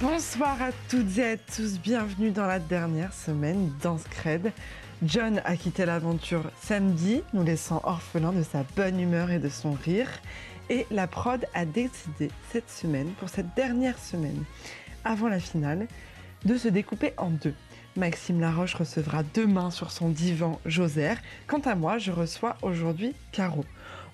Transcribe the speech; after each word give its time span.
Bonsoir 0.00 0.60
à 0.60 0.72
toutes 0.90 1.16
et 1.16 1.24
à 1.24 1.36
tous, 1.38 1.78
bienvenue 1.80 2.30
dans 2.30 2.46
la 2.46 2.58
dernière 2.58 3.14
semaine 3.14 3.72
dans 3.82 3.96
Scred. 3.96 4.52
John 5.02 5.40
a 5.46 5.56
quitté 5.56 5.86
l'aventure 5.86 6.50
samedi, 6.60 7.22
nous 7.32 7.42
laissant 7.42 7.80
orphelins 7.82 8.32
de 8.32 8.42
sa 8.42 8.64
bonne 8.76 9.00
humeur 9.00 9.30
et 9.30 9.38
de 9.38 9.48
son 9.48 9.72
rire. 9.72 10.10
Et 10.68 10.86
la 10.90 11.06
prod 11.06 11.46
a 11.54 11.64
décidé 11.64 12.30
cette 12.52 12.68
semaine, 12.68 13.08
pour 13.18 13.30
cette 13.30 13.54
dernière 13.56 13.98
semaine, 13.98 14.44
avant 15.02 15.28
la 15.28 15.40
finale, 15.40 15.86
de 16.44 16.58
se 16.58 16.68
découper 16.68 17.14
en 17.16 17.30
deux. 17.30 17.54
Maxime 17.96 18.40
Laroche 18.40 18.74
recevra 18.74 19.22
demain 19.34 19.70
sur 19.70 19.90
son 19.90 20.10
divan 20.10 20.60
Joser. 20.66 21.14
Quant 21.46 21.60
à 21.60 21.74
moi, 21.74 21.96
je 21.96 22.12
reçois 22.12 22.58
aujourd'hui 22.60 23.14
Caro. 23.32 23.64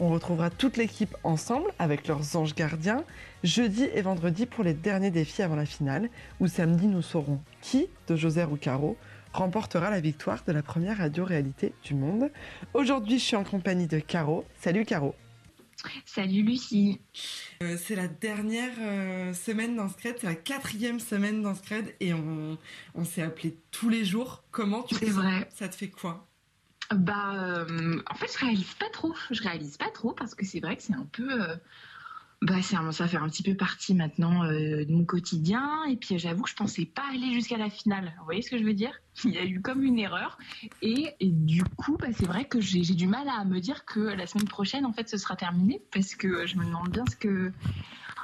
On 0.05 0.09
retrouvera 0.09 0.51
toute 0.51 0.79
l'équipe 0.79 1.17
ensemble 1.23 1.71
avec 1.79 2.09
leurs 2.09 2.35
anges 2.35 2.57
gardiens 2.57 3.05
jeudi 3.45 3.85
et 3.95 4.03
vendredi 4.03 4.47
pour 4.47 4.65
les 4.65 4.75
derniers 4.75 5.13
défis 5.13 5.43
avant 5.43 5.55
la 5.55 5.65
finale, 5.65 6.11
où 6.41 6.49
samedi 6.49 6.89
nous 6.89 7.03
saurons 7.03 7.41
qui, 7.61 7.87
de 8.09 8.17
Joser 8.17 8.47
ou 8.51 8.57
Caro, 8.57 8.97
remportera 9.33 9.91
la 9.91 10.01
victoire 10.01 10.43
de 10.45 10.51
la 10.51 10.65
première 10.65 10.99
radio-réalité 10.99 11.73
du 11.85 11.95
monde. 11.95 12.33
Aujourd'hui, 12.75 13.21
je 13.21 13.25
suis 13.27 13.37
en 13.37 13.45
compagnie 13.45 13.87
de 13.87 14.01
Caro. 14.01 14.45
Salut 14.59 14.85
Caro. 14.85 15.15
Salut 16.05 16.43
Lucie. 16.43 17.01
Euh, 17.63 17.77
c'est 17.77 17.95
la 17.95 18.09
dernière 18.09 18.75
euh, 18.81 19.33
semaine 19.33 19.77
dans 19.77 19.89
Scred, 19.89 20.17
c'est 20.21 20.27
la 20.27 20.35
quatrième 20.35 20.99
semaine 20.99 21.43
dans 21.43 21.55
Scred 21.55 21.95
et 22.01 22.13
on, 22.13 22.59
on 22.97 23.05
s'est 23.05 23.23
appelé 23.23 23.57
tous 23.71 23.89
les 23.89 24.05
jours. 24.05 24.43
Comment 24.51 24.83
tu 24.83 24.97
sens 24.97 25.05
vrai. 25.11 25.49
Ça 25.55 25.69
te 25.69 25.77
fait 25.77 25.91
quoi? 25.91 26.27
Bah, 26.95 27.35
euh, 27.35 28.01
en 28.11 28.15
fait, 28.15 28.27
je 28.33 28.39
réalise 28.45 28.75
pas 28.75 28.89
trop. 28.93 29.15
Je 29.31 29.43
réalise 29.43 29.77
pas 29.77 29.91
trop 29.91 30.13
parce 30.13 30.35
que 30.35 30.45
c'est 30.45 30.61
vrai 30.61 30.77
que 30.77 30.83
c'est 30.83 30.95
un 30.95 31.07
peu. 31.13 31.31
euh, 31.43 31.57
bah, 32.43 32.55
un- 32.73 32.91
ça 32.93 33.07
fait 33.07 33.19
un 33.19 33.29
petit 33.29 33.45
peu 33.45 33.55
partie 33.55 33.95
maintenant 33.95 34.45
euh, 34.45 34.85
de 34.85 34.93
mon 34.93 35.05
quotidien. 35.05 35.85
Et 35.89 35.97
puis, 35.97 36.19
j'avoue 36.19 36.43
que 36.43 36.51
je 36.51 36.57
pensais 36.57 36.85
pas 36.87 37.05
aller 37.13 37.33
jusqu'à 37.33 37.57
la 37.57 37.71
finale. 37.71 38.13
Vous 38.19 38.25
voyez 38.25 38.43
ce 38.43 38.51
que 38.51 38.59
je 38.59 38.65
veux 38.65 38.75
dire? 38.75 38.93
Il 39.25 39.31
y 39.31 39.39
a 39.39 39.45
eu 39.45 39.61
comme 39.63 39.83
une 39.85 39.99
erreur. 39.99 40.39
Et, 40.83 41.15
du 41.21 41.63
coup, 41.63 41.97
bah, 41.99 42.09
c'est 42.17 42.27
vrai 42.27 42.45
que 42.47 42.61
j'ai 42.61 42.83
j'ai 42.83 42.95
du 42.95 43.07
mal 43.07 43.29
à 43.29 43.45
me 43.45 43.61
dire 43.61 43.85
que 43.85 44.01
la 44.01 44.27
semaine 44.27 44.49
prochaine, 44.49 44.85
en 44.85 44.93
fait, 44.93 45.09
ce 45.09 45.19
sera 45.19 45.37
terminé 45.37 45.81
parce 45.93 46.15
que 46.17 46.47
je 46.47 46.57
me 46.57 46.65
demande 46.65 46.89
bien 46.91 47.05
ce 47.09 47.17
que. 47.17 47.53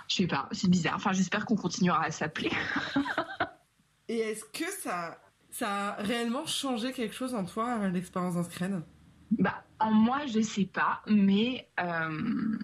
Je 0.08 0.14
sais 0.14 0.26
pas, 0.26 0.48
c'est 0.52 0.70
bizarre. 0.70 0.94
Enfin, 0.96 1.12
j'espère 1.12 1.44
qu'on 1.44 1.54
continuera 1.56 2.02
à 2.02 2.10
s'appeler. 2.10 2.50
Et 4.08 4.18
est-ce 4.20 4.44
que 4.46 4.64
ça, 4.70 5.18
ça 5.58 5.94
a 5.94 6.02
réellement 6.02 6.46
changé 6.46 6.92
quelque 6.92 7.14
chose 7.14 7.34
en 7.34 7.44
toi, 7.44 7.78
euh, 7.80 7.88
l'expérience 7.90 8.34
dans 8.34 8.44
Scred 8.44 8.82
Bah, 9.32 9.64
en 9.80 9.90
moi, 9.92 10.20
je 10.26 10.40
sais 10.40 10.64
pas, 10.64 11.02
mais 11.08 11.68
euh, 11.80 12.56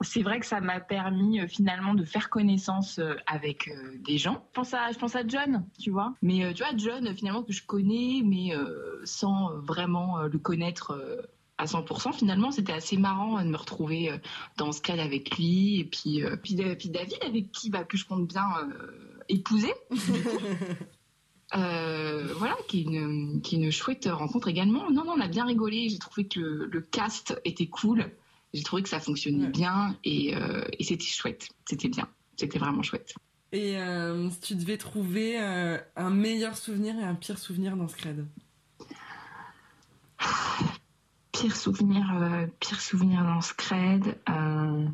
c'est 0.00 0.22
vrai 0.22 0.40
que 0.40 0.46
ça 0.46 0.60
m'a 0.60 0.80
permis 0.80 1.40
euh, 1.40 1.46
finalement 1.46 1.94
de 1.94 2.04
faire 2.04 2.30
connaissance 2.30 2.98
euh, 2.98 3.14
avec 3.26 3.70
des 4.04 4.16
gens. 4.18 4.44
Je 4.48 4.52
pense 4.54 4.72
à, 4.74 4.90
je 4.92 4.98
pense 4.98 5.14
à 5.16 5.26
John, 5.26 5.64
tu 5.78 5.90
vois. 5.90 6.14
Mais 6.22 6.52
tu 6.54 6.62
vois, 6.62 6.72
John, 6.76 7.14
finalement 7.14 7.42
que 7.42 7.52
je 7.52 7.64
connais, 7.64 8.22
mais 8.24 8.52
sans 9.04 9.50
vraiment 9.60 10.22
le 10.22 10.38
connaître. 10.38 10.92
à 11.58 11.64
100%, 11.66 12.12
finalement, 12.14 12.50
c'était 12.52 12.72
assez 12.72 12.96
marrant 12.96 13.42
de 13.42 13.48
me 13.48 13.56
retrouver 13.56 14.12
dans 14.56 14.70
ce 14.72 14.80
cadre 14.80 15.02
avec 15.02 15.36
lui. 15.36 15.80
Et 15.80 15.84
puis, 15.84 16.22
euh, 16.22 16.36
puis, 16.36 16.54
Da- 16.54 16.76
puis 16.76 16.88
David, 16.88 17.18
avec 17.26 17.50
qui 17.50 17.68
bah, 17.68 17.82
que 17.84 17.96
je 17.96 18.06
compte 18.06 18.26
bien 18.28 18.46
euh, 18.62 19.20
épouser. 19.28 19.74
Euh, 21.56 22.32
voilà, 22.36 22.56
qui 22.68 22.80
est, 22.80 22.82
une, 22.84 23.40
qui 23.40 23.56
est 23.56 23.58
une 23.58 23.70
chouette 23.72 24.06
rencontre 24.10 24.48
également. 24.48 24.90
Non, 24.90 25.04
non, 25.04 25.14
on 25.16 25.20
a 25.20 25.28
bien 25.28 25.46
rigolé. 25.46 25.88
J'ai 25.88 25.98
trouvé 25.98 26.26
que 26.28 26.38
le, 26.40 26.66
le 26.66 26.80
cast 26.80 27.40
était 27.44 27.66
cool. 27.66 28.10
J'ai 28.52 28.62
trouvé 28.62 28.82
que 28.82 28.88
ça 28.88 29.00
fonctionnait 29.00 29.44
Ouais. 29.44 29.50
bien 29.50 29.96
et, 30.04 30.34
euh, 30.36 30.64
et 30.78 30.84
c'était 30.84 31.04
chouette. 31.04 31.48
C'était 31.68 31.88
bien. 31.88 32.08
C'était 32.36 32.58
vraiment 32.58 32.82
chouette. 32.82 33.14
Et 33.52 33.78
euh, 33.78 34.28
si 34.30 34.40
tu 34.40 34.54
devais 34.56 34.76
trouver 34.76 35.38
un 35.38 36.10
meilleur 36.10 36.56
souvenir 36.56 36.98
et 36.98 37.02
un 37.02 37.14
pire 37.14 37.38
souvenir 37.38 37.76
dans 37.76 37.88
Scred 37.88 38.26
Pire 41.32 41.56
souvenir, 41.56 42.04
pire 42.60 42.80
souvenir 42.80 43.22
dans 43.22 43.40
Scred. 43.40 44.18
Euh... 44.28 44.86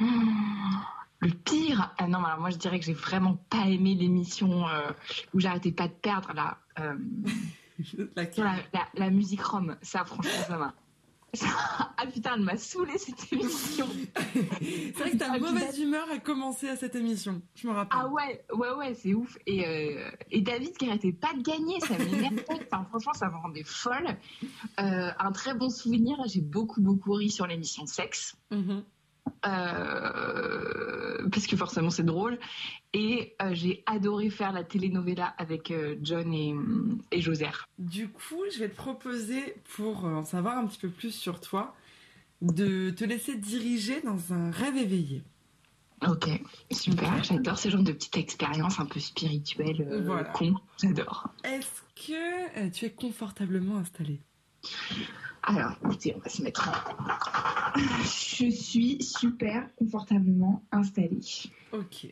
hmm, 0.00 0.74
Le 1.20 1.30
pire, 1.30 1.94
ah 1.98 2.08
non, 2.08 2.24
alors 2.24 2.40
moi 2.40 2.50
je 2.50 2.56
dirais 2.56 2.78
que 2.80 2.86
j'ai 2.86 2.94
vraiment 2.94 3.36
pas 3.50 3.66
aimé 3.66 3.94
l'émission 3.94 4.66
euh, 4.66 4.90
où 5.34 5.40
j'arrêtais 5.40 5.72
pas 5.72 5.88
de 5.88 5.92
perdre 5.92 6.32
là. 6.34 6.58
Euh, 6.78 6.96
la, 8.16 8.24
la, 8.72 8.88
la 8.94 9.10
musique 9.10 9.42
Rome, 9.42 9.76
ça 9.82 10.04
franchement 10.04 10.44
ça 10.46 10.56
m'a. 10.56 10.74
ah 11.96 12.06
putain, 12.12 12.32
elle 12.34 12.42
m'a 12.42 12.56
saoulée 12.56 12.98
cette 12.98 13.32
émission. 13.32 13.86
C'est 14.16 14.98
vrai 14.98 15.10
que 15.12 15.16
ta 15.16 15.32
Ah, 15.32 15.38
mauvaise 15.38 15.78
humeur 15.78 16.06
a 16.10 16.18
commencé 16.18 16.68
à 16.68 16.76
cette 16.76 16.96
émission, 16.96 17.40
je 17.54 17.68
me 17.68 17.72
rappelle. 17.72 18.00
Ah 18.02 18.08
ouais, 18.08 18.44
ouais, 18.52 18.72
ouais, 18.72 18.94
c'est 18.94 19.14
ouf. 19.14 19.38
Et, 19.46 19.64
euh, 19.64 20.10
et 20.30 20.40
David 20.40 20.76
qui 20.76 20.88
arrêtait 20.88 21.12
pas 21.12 21.32
de 21.34 21.42
gagner, 21.42 21.78
ça 21.80 21.96
m'énervait. 21.98 22.44
Enfin, 22.48 22.84
franchement, 22.88 23.12
ça 23.14 23.28
me 23.30 23.36
rendait 23.36 23.62
folle. 23.64 24.16
Euh, 24.80 25.10
un 25.18 25.32
très 25.32 25.54
bon 25.54 25.70
souvenir, 25.70 26.16
j'ai 26.26 26.40
beaucoup, 26.40 26.80
beaucoup 26.80 27.12
ri 27.12 27.30
sur 27.30 27.46
l'émission 27.46 27.86
Sexe. 27.86 28.36
Mhm. 28.50 28.82
Euh, 29.46 30.99
parce 31.32 31.46
que 31.46 31.56
forcément 31.56 31.90
c'est 31.90 32.02
drôle. 32.04 32.38
Et 32.92 33.34
euh, 33.42 33.50
j'ai 33.52 33.82
adoré 33.86 34.30
faire 34.30 34.52
la 34.52 34.64
telenovela 34.64 35.26
avec 35.38 35.70
euh, 35.70 35.96
John 36.02 36.32
et, 36.32 36.54
et 37.12 37.20
Joser. 37.20 37.50
Du 37.78 38.08
coup, 38.08 38.42
je 38.52 38.58
vais 38.58 38.68
te 38.68 38.76
proposer, 38.76 39.54
pour 39.76 40.04
euh, 40.06 40.14
en 40.14 40.24
savoir 40.24 40.58
un 40.58 40.66
petit 40.66 40.78
peu 40.78 40.88
plus 40.88 41.12
sur 41.14 41.40
toi, 41.40 41.74
de 42.42 42.90
te 42.90 43.04
laisser 43.04 43.36
diriger 43.36 44.00
dans 44.02 44.32
un 44.32 44.50
rêve 44.50 44.76
éveillé. 44.76 45.22
Ok, 46.08 46.28
super. 46.70 47.22
J'adore 47.22 47.58
ce 47.58 47.68
genre 47.68 47.82
de 47.82 47.92
petite 47.92 48.16
expérience 48.16 48.80
un 48.80 48.86
peu 48.86 48.98
spirituelle, 49.00 49.86
euh, 49.90 50.00
Voilà. 50.02 50.30
con. 50.30 50.54
J'adore. 50.82 51.28
Est-ce 51.44 51.82
que 52.06 52.68
tu 52.70 52.86
es 52.86 52.90
confortablement 52.90 53.76
installé? 53.76 54.18
Alors, 55.42 55.72
écoutez, 55.84 56.14
on 56.16 56.18
va 56.20 56.28
se 56.28 56.42
mettre. 56.42 56.70
Je 58.02 58.50
suis 58.50 59.02
super 59.02 59.74
confortablement 59.76 60.62
installée. 60.70 61.20
Ok. 61.72 62.06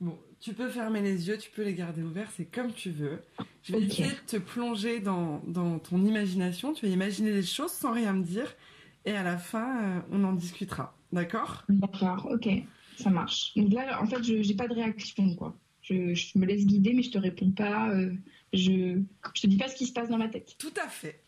Bon, 0.00 0.18
tu 0.40 0.52
peux 0.54 0.68
fermer 0.68 1.00
les 1.00 1.28
yeux, 1.28 1.38
tu 1.38 1.50
peux 1.50 1.62
les 1.62 1.74
garder 1.74 2.02
ouverts, 2.02 2.30
c'est 2.36 2.46
comme 2.46 2.72
tu 2.72 2.90
veux. 2.90 3.20
Je 3.62 3.72
vais 3.72 3.82
essayer 3.82 4.08
de 4.08 4.26
te 4.26 4.36
plonger 4.36 5.00
dans, 5.00 5.40
dans 5.46 5.78
ton 5.78 6.04
imagination. 6.04 6.72
Tu 6.72 6.86
vas 6.86 6.92
imaginer 6.92 7.32
des 7.32 7.42
choses 7.44 7.70
sans 7.70 7.92
rien 7.92 8.12
me 8.12 8.24
dire. 8.24 8.52
Et 9.04 9.12
à 9.12 9.22
la 9.22 9.36
fin, 9.36 9.82
euh, 9.82 10.00
on 10.10 10.24
en 10.24 10.32
discutera. 10.32 10.96
D'accord? 11.12 11.64
D'accord, 11.68 12.28
ok, 12.32 12.48
ça 12.96 13.10
marche. 13.10 13.52
Donc 13.56 13.72
là, 13.72 14.00
en 14.02 14.06
fait, 14.06 14.22
je 14.22 14.42
j'ai 14.42 14.54
pas 14.54 14.68
de 14.68 14.74
réaction, 14.74 15.34
quoi. 15.34 15.56
Je, 15.82 16.14
je 16.14 16.38
me 16.38 16.46
laisse 16.46 16.64
guider, 16.64 16.92
mais 16.94 17.02
je 17.02 17.10
te 17.10 17.18
réponds 17.18 17.50
pas. 17.50 17.90
euh, 17.90 18.12
je, 18.52 19.00
je 19.34 19.40
te 19.42 19.46
dis 19.48 19.56
pas 19.56 19.68
ce 19.68 19.74
qui 19.76 19.86
se 19.86 19.92
passe 19.92 20.08
dans 20.08 20.18
ma 20.18 20.28
tête. 20.28 20.54
Tout 20.58 20.72
à 20.82 20.88
fait. 20.88 21.20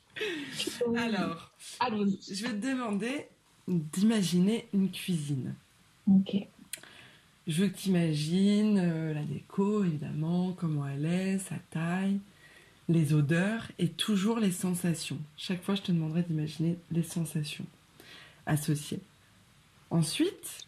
Alors, 0.97 1.50
je 1.80 2.47
vais 2.47 2.52
te 2.52 2.66
demander 2.66 3.26
d'imaginer 3.69 4.69
une 4.72 4.91
cuisine. 4.91 5.54
Ok. 6.08 6.36
Je 7.47 7.62
veux 7.62 7.69
que 7.69 7.76
tu 7.76 7.88
imagines 7.91 9.12
la 9.12 9.22
déco, 9.22 9.84
évidemment, 9.84 10.52
comment 10.52 10.87
elle 10.87 11.05
est, 11.05 11.38
sa 11.38 11.56
taille, 11.70 12.19
les 12.88 13.12
odeurs 13.12 13.70
et 13.78 13.88
toujours 13.88 14.38
les 14.38 14.52
sensations. 14.52 15.19
Chaque 15.37 15.62
fois, 15.62 15.75
je 15.75 15.82
te 15.82 15.93
demanderai 15.93 16.22
d'imaginer 16.22 16.78
les 16.90 17.02
sensations 17.02 17.66
associées. 18.46 19.00
Ensuite, 19.90 20.66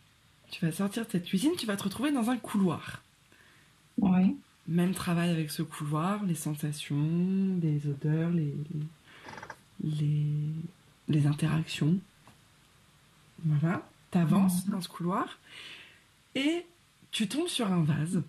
tu 0.51 0.65
vas 0.65 0.73
sortir 0.73 1.05
de 1.05 1.11
cette 1.11 1.25
cuisine, 1.25 1.53
tu 1.59 1.67
vas 1.67 1.77
te 1.77 1.83
retrouver 1.83 2.13
dans 2.13 2.31
un 2.31 2.37
couloir. 2.37 3.03
Ouais. 3.99 4.35
Même 4.69 4.95
travail 4.95 5.31
avec 5.31 5.51
ce 5.51 5.63
couloir, 5.63 6.25
les 6.25 6.35
sensations, 6.35 7.59
les 7.63 7.87
odeurs, 7.87 8.31
les, 8.31 8.45
les, 8.45 8.81
les, 9.87 10.27
les 11.09 11.27
interactions. 11.27 11.99
Voilà, 13.45 13.89
t'avances 14.11 14.67
dans 14.67 14.81
ce 14.81 14.89
couloir 14.89 15.39
et 16.35 16.67
tu 17.11 17.29
tombes 17.29 17.49
sur 17.49 17.71
un 17.73 17.83
vase. 17.83 18.23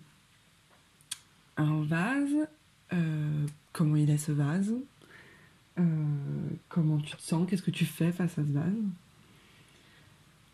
Un 1.56 1.82
vase, 1.82 2.48
euh, 2.92 3.46
comment 3.72 3.96
il 3.96 4.10
est 4.10 4.18
ce 4.18 4.32
vase? 4.32 4.72
Euh, 5.78 5.82
Comment 6.68 6.98
tu 6.98 7.16
te 7.16 7.22
sens? 7.22 7.48
Qu'est-ce 7.48 7.62
que 7.62 7.70
tu 7.70 7.84
fais 7.86 8.12
face 8.12 8.38
à 8.38 8.42
ce 8.44 8.52
vase? 8.52 8.74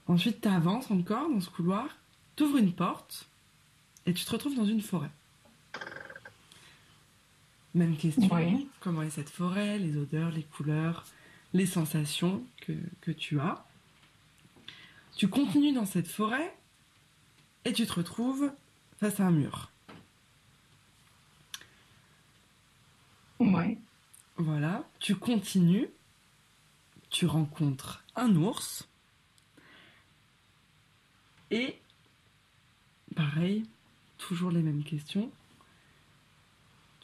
Ensuite, 0.07 0.41
tu 0.41 0.49
avances 0.49 0.91
encore 0.91 1.29
dans 1.31 1.41
ce 1.41 1.51
couloir, 1.51 1.89
tu 2.37 2.45
ouvres 2.45 2.59
une 2.59 2.73
porte 2.73 3.29
et 4.07 4.15
tu 4.15 4.25
te 4.25 4.31
retrouves 4.31 4.57
dans 4.57 4.67
une 4.67 4.83
forêt. 4.83 5.11
Même 7.75 7.97
question. 7.97 8.29
Comment 8.81 9.03
est 9.03 9.11
cette 9.11 9.31
forêt, 9.31 9.79
les 9.79 9.97
odeurs, 9.97 10.31
les 10.31 10.45
couleurs, 10.45 11.05
les 11.53 11.67
sensations 11.67 12.45
que, 12.61 12.73
que 13.01 13.11
tu 13.11 13.41
as? 13.41 13.65
Tu 15.17 15.29
continues 15.29 15.73
dans 15.73 15.87
cette 15.87 16.09
forêt 16.09 16.57
et 17.65 17.73
tu 17.73 17.87
te 17.87 17.93
retrouves 17.93 18.53
face 18.99 19.19
à 19.21 19.27
un 19.27 19.31
mur. 19.31 19.71
Ouais. 23.41 23.79
Voilà, 24.37 24.85
tu 24.99 25.15
continues, 25.15 25.89
tu 27.11 27.27
rencontres 27.27 28.03
un 28.17 28.35
ours 28.35 28.89
et 31.51 31.79
pareil, 33.15 33.65
toujours 34.19 34.51
les 34.51 34.63
mêmes 34.63 34.83
questions. 34.83 35.31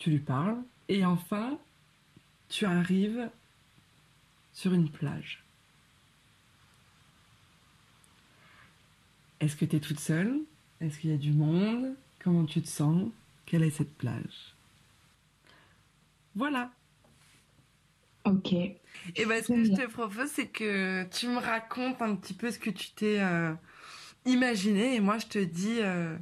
Tu 0.00 0.10
lui 0.10 0.18
parles 0.18 0.56
et 0.88 1.04
enfin, 1.04 1.58
tu 2.48 2.64
arrives 2.64 3.30
sur 4.54 4.72
une 4.72 4.90
plage. 4.90 5.44
Est-ce 9.40 9.56
que 9.56 9.66
tu 9.66 9.76
es 9.76 9.80
toute 9.80 10.00
seule? 10.00 10.40
Est-ce 10.80 10.98
qu'il 10.98 11.10
y 11.10 11.14
a 11.14 11.18
du 11.18 11.32
monde? 11.32 11.94
Comment 12.18 12.46
tu 12.46 12.62
te 12.62 12.66
sens? 12.66 13.10
Quelle 13.44 13.62
est 13.62 13.70
cette 13.70 13.94
plage? 13.94 14.54
Voilà. 16.34 16.70
Ok. 18.24 18.54
Et 18.54 18.78
ben, 19.26 19.42
ce 19.42 19.48
que 19.48 19.64
je 19.64 19.72
te 19.72 19.86
propose, 19.86 20.30
c'est 20.30 20.48
que 20.48 21.04
tu 21.10 21.28
me 21.28 21.38
racontes 21.38 22.00
un 22.00 22.16
petit 22.16 22.34
peu 22.34 22.50
ce 22.50 22.58
que 22.58 22.70
tu 22.70 22.90
t'es 22.92 23.20
euh, 23.20 23.52
imaginé 24.24 24.94
et 24.94 25.00
moi 25.00 25.18
je 25.18 25.26
te 25.26 25.38
dis 25.38 25.80
euh, 25.80 26.16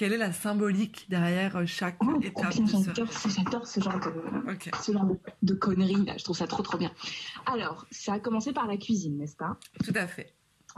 quelle 0.00 0.14
est 0.14 0.16
la 0.16 0.32
symbolique 0.32 1.04
derrière 1.10 1.56
euh, 1.56 1.66
chaque 1.66 1.98
Oh, 2.02 2.18
étape 2.22 2.54
j'adore 2.54 3.12
ce- 3.12 3.28
ce 3.28 3.80
genre 3.80 4.00
de, 4.00 4.74
ce 4.80 4.92
genre 4.92 5.04
de, 5.04 5.18
de 5.42 5.52
conneries 5.54 6.06
là, 6.06 6.14
je 6.16 6.24
trouve 6.24 6.38
ça 6.38 6.46
trop 6.46 6.62
trop 6.62 6.78
bien. 6.78 6.90
Alors, 7.44 7.84
ça 7.90 8.14
a 8.14 8.18
commencé 8.18 8.54
par 8.54 8.66
la 8.66 8.78
cuisine, 8.78 9.18
n'est-ce 9.18 9.36
pas? 9.36 9.58
Tout 9.84 9.92
à 9.94 10.06
fait. 10.06 10.34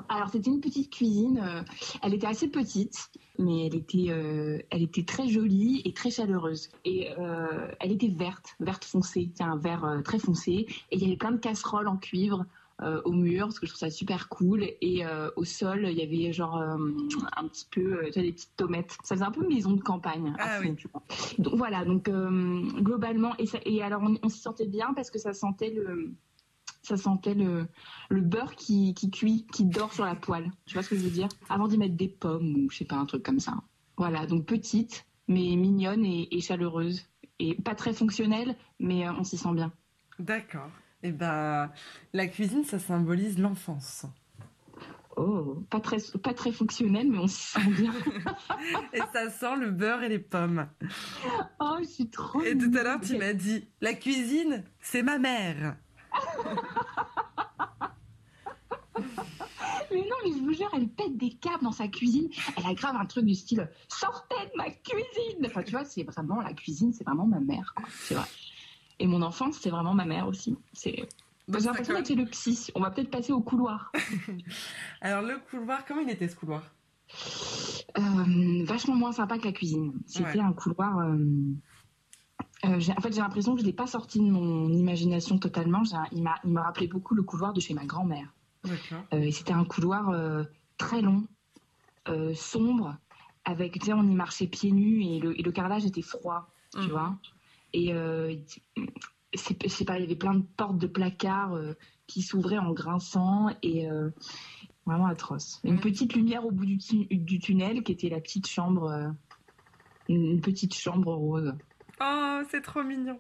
Alors 0.09 0.29
c'était 0.31 0.51
une 0.51 0.61
petite 0.61 0.91
cuisine, 0.93 1.39
euh, 1.41 1.63
elle 2.03 2.15
était 2.15 2.27
assez 2.27 2.49
petite, 2.49 3.11
mais 3.39 3.67
elle 3.69 3.77
était, 3.77 4.07
euh, 4.09 4.59
elle 4.71 4.83
était 4.83 5.05
très 5.05 5.29
jolie 5.29 5.83
et 5.85 5.93
très 5.93 6.11
chaleureuse. 6.11 6.71
Et 6.85 7.11
euh, 7.17 7.69
elle 7.79 7.93
était 7.93 8.09
verte, 8.09 8.57
verte 8.59 8.85
foncée, 8.85 9.31
c'est 9.37 9.45
un 9.45 9.57
vert 9.57 10.01
très 10.03 10.19
foncé. 10.19 10.67
Et 10.91 10.97
il 10.97 11.01
y 11.03 11.05
avait 11.05 11.17
plein 11.17 11.31
de 11.31 11.37
casseroles 11.37 11.87
en 11.87 11.97
cuivre 11.97 12.45
au 13.05 13.13
mur, 13.13 13.47
parce 13.47 13.59
que 13.61 13.67
je 13.67 13.73
trouve 13.73 13.81
ça 13.81 13.91
super 13.91 14.29
cool. 14.29 14.65
Et 14.81 15.05
euh, 15.05 15.31
au 15.37 15.45
sol, 15.45 15.87
il 15.91 15.97
y 15.97 16.03
avait 16.03 16.33
genre 16.33 16.57
euh, 16.57 16.77
un 17.37 17.49
petit 17.49 17.67
peu, 17.71 17.81
euh, 17.81 18.05
tu 18.07 18.15
vois, 18.15 18.23
des 18.23 18.33
petites 18.33 18.57
tomates. 18.57 18.97
Ça 19.03 19.15
faisait 19.15 19.25
un 19.25 19.31
peu 19.31 19.47
maison 19.47 19.73
de 19.73 19.83
campagne. 19.83 20.35
Ah 20.39 20.61
fond, 20.61 20.71
oui. 20.71 20.77
tu 20.77 20.89
vois. 20.89 21.03
Donc 21.39 21.55
voilà, 21.55 21.85
donc 21.85 22.09
euh, 22.09 22.63
globalement, 22.81 23.37
et, 23.39 23.47
ça, 23.47 23.59
et 23.65 23.83
alors 23.83 24.03
on, 24.03 24.17
on 24.23 24.29
s'y 24.29 24.41
sentait 24.41 24.67
bien 24.67 24.93
parce 24.95 25.11
que 25.11 25.19
ça 25.19 25.33
sentait 25.33 25.71
le 25.71 26.13
ça 26.83 26.97
sentait 26.97 27.35
le, 27.35 27.69
le 28.11 28.21
beurre 28.21 28.57
qui, 28.57 28.93
qui 28.95 29.09
cuit, 29.11 29.47
qui 29.53 29.65
dort 29.65 29.93
sur 29.93 30.05
la 30.05 30.17
poêle. 30.17 30.51
Tu 30.67 30.75
vois 30.75 30.83
ce 30.83 30.91
que 30.91 30.97
je 30.97 31.03
veux 31.03 31.11
dire? 31.11 31.29
Avant 31.49 31.69
d'y 31.69 31.79
mettre 31.79 31.95
des 31.97 32.09
pommes 32.09 32.57
ou 32.57 32.71
je 32.71 32.79
sais 32.79 32.85
pas, 32.85 32.97
un 32.97 33.07
truc 33.07 33.23
comme 33.23 33.39
ça. 33.39 33.55
Voilà, 33.97 34.27
donc 34.27 34.47
petite, 34.47 35.07
mais 35.29 35.55
mignonne 35.55 36.05
et, 36.05 36.27
et 36.35 36.41
chaleureuse. 36.41 37.03
Et 37.39 37.55
pas 37.55 37.75
très 37.77 37.93
fonctionnelle, 37.93 38.57
mais 38.81 39.07
euh, 39.07 39.13
on 39.19 39.23
s'y 39.23 39.37
sent 39.37 39.53
bien. 39.55 39.73
D'accord. 40.19 40.71
Et 41.03 41.13
ben, 41.13 41.71
la 42.13 42.27
cuisine, 42.27 42.65
ça 42.65 42.79
symbolise 42.79 43.39
l'enfance. 43.39 44.07
Oh, 45.17 45.63
pas 45.69 45.81
très, 45.81 45.99
pas 46.23 46.33
très 46.33 46.53
fonctionnelle, 46.53 47.09
mais 47.11 47.19
on 47.19 47.27
s'y 47.27 47.43
sent 47.43 47.71
bien. 47.71 47.93
Et 48.95 49.01
ça 49.13 49.29
sent 49.31 49.57
le 49.57 49.71
beurre 49.71 50.03
et 50.03 50.09
les 50.09 50.19
pommes. 50.19 50.67
oh, 51.61 51.77
je 51.81 51.85
suis 51.85 52.09
trop. 52.09 52.41
Et 52.43 52.57
tout 52.57 52.71
à 52.79 52.83
l'heure, 52.83 53.01
tu 53.01 53.19
m'as 53.19 53.35
dit, 53.35 53.69
la 53.83 53.93
cuisine, 53.93 54.65
c'est 54.81 55.03
ma 55.03 55.19
mère. 55.19 55.77
Mais 59.91 60.01
non, 60.01 60.17
mais 60.25 60.33
je 60.33 60.39
vous 60.39 60.55
jure, 60.55 60.71
elle 60.75 60.89
pète 60.89 61.19
des 61.19 61.35
câbles 61.35 61.65
dans 61.65 61.73
sa 61.73 61.87
cuisine. 61.87 62.31
Elle 62.57 62.65
a 62.67 62.73
grave 62.73 62.97
un 62.97 63.05
truc 63.05 63.27
du 63.27 63.35
style 63.35 63.69
sortez 63.89 64.37
de 64.37 64.57
ma 64.57 64.71
cuisine. 64.71 65.45
Enfin, 65.45 65.63
tu 65.63 65.73
vois, 65.73 65.85
c'est 65.85 66.03
vraiment 66.03 66.41
la 66.41 66.55
cuisine, 66.55 66.93
c'est 66.95 67.05
vraiment 67.05 67.27
ma 67.27 67.41
mère. 67.41 67.75
C'est 67.91 68.15
vrai. 68.15 68.27
Et 68.99 69.07
mon 69.07 69.23
enfance, 69.23 69.59
c'est 69.61 69.71
vraiment 69.71 69.95
ma 69.95 70.05
mère 70.05 70.27
aussi. 70.29 70.57
C'est. 70.73 71.09
Bah, 71.49 71.59
J'ai 71.59 71.67
l'impression 71.67 71.95
d'être 71.95 72.15
le 72.15 72.25
psy. 72.27 72.71
On 72.75 72.81
va 72.81 72.91
peut-être 72.91 73.11
passer 73.11 73.33
au 73.33 73.41
couloir. 73.41 73.91
Alors, 75.01 75.23
le 75.23 75.39
couloir, 75.51 75.85
comment 75.85 76.01
il 76.03 76.11
était 76.11 76.29
ce 76.29 76.37
couloir? 76.37 76.63
Euh, 77.99 78.65
vachement 78.65 78.95
moins 78.95 79.13
sympa 79.13 79.39
que 79.39 79.45
la 79.45 79.53
cuisine. 79.53 79.93
C'était 80.07 80.39
Ouais. 80.39 80.41
un 80.41 80.53
couloir. 80.53 80.99
euh, 80.99 81.17
euh, 82.65 82.79
en 82.97 83.01
fait, 83.01 83.13
j'ai 83.13 83.21
l'impression 83.21 83.55
que 83.55 83.61
je 83.61 83.67
l'ai 83.67 83.73
pas 83.73 83.87
sorti 83.89 84.21
de 84.21 84.31
mon 84.31 84.69
imagination 84.73 85.37
totalement. 85.39 85.83
Il, 86.13 86.23
me 86.23 86.61
rappelait 86.61 86.87
beaucoup 86.87 87.15
le 87.15 87.23
couloir 87.23 87.53
de 87.53 87.61
chez 87.61 87.75
ma 87.75 87.85
grand-mère. 87.85 88.29
Euh, 89.13 89.19
et 89.21 89.33
c'était 89.33 89.53
un 89.53 89.65
couloir 89.65 90.11
euh, 90.11 90.45
très 90.79 91.03
long, 91.03 91.27
euh, 92.09 92.33
sombre, 92.35 92.97
avec, 93.45 93.73
tu 93.81 93.87
sais, 93.87 93.93
on 93.93 94.05
y 94.05 94.15
marchait 94.15 94.47
pieds 94.47 94.71
nus 94.71 95.03
et 95.05 95.19
le, 95.19 95.39
et 95.39 95.43
le 95.43 95.51
carrelage 95.51 95.85
était 95.85 96.03
froid, 96.03 96.49
tu 96.73 96.79
Mhm. 96.83 96.87
vois. 96.91 97.17
Et 97.73 97.93
euh, 97.95 98.35
c'est, 99.35 99.63
je 99.63 99.69
sais 99.69 99.85
pas, 99.85 99.99
il 99.99 100.03
y 100.03 100.05
avait 100.05 100.17
plein 100.17 100.35
de 100.35 100.43
portes 100.57 100.79
de 100.79 100.87
placards 100.87 101.55
euh, 101.55 101.75
qui 102.07 102.23
s'ouvraient 102.23 102.59
en 102.59 102.73
grinçant 102.73 103.49
et 103.63 103.91
euh, 103.91 104.11
vraiment 104.87 105.07
atroce. 105.07 105.61
Une 105.65 105.81
petite 105.81 106.15
lumière 106.15 106.45
au 106.45 106.51
bout 106.51 106.67
du, 106.67 106.79
tu- 106.79 107.07
du 107.07 107.39
tunnel 107.39 107.83
qui 107.83 107.93
était 107.93 108.09
la 108.09 108.21
petite 108.21 108.47
chambre, 108.47 109.15
une, 110.09 110.41
petite 110.41 110.75
chambre 110.75 111.15
rose. 111.15 111.55
Oh, 112.01 112.41
c'est 112.51 112.63
trop 112.63 112.83
mignon. 112.83 113.19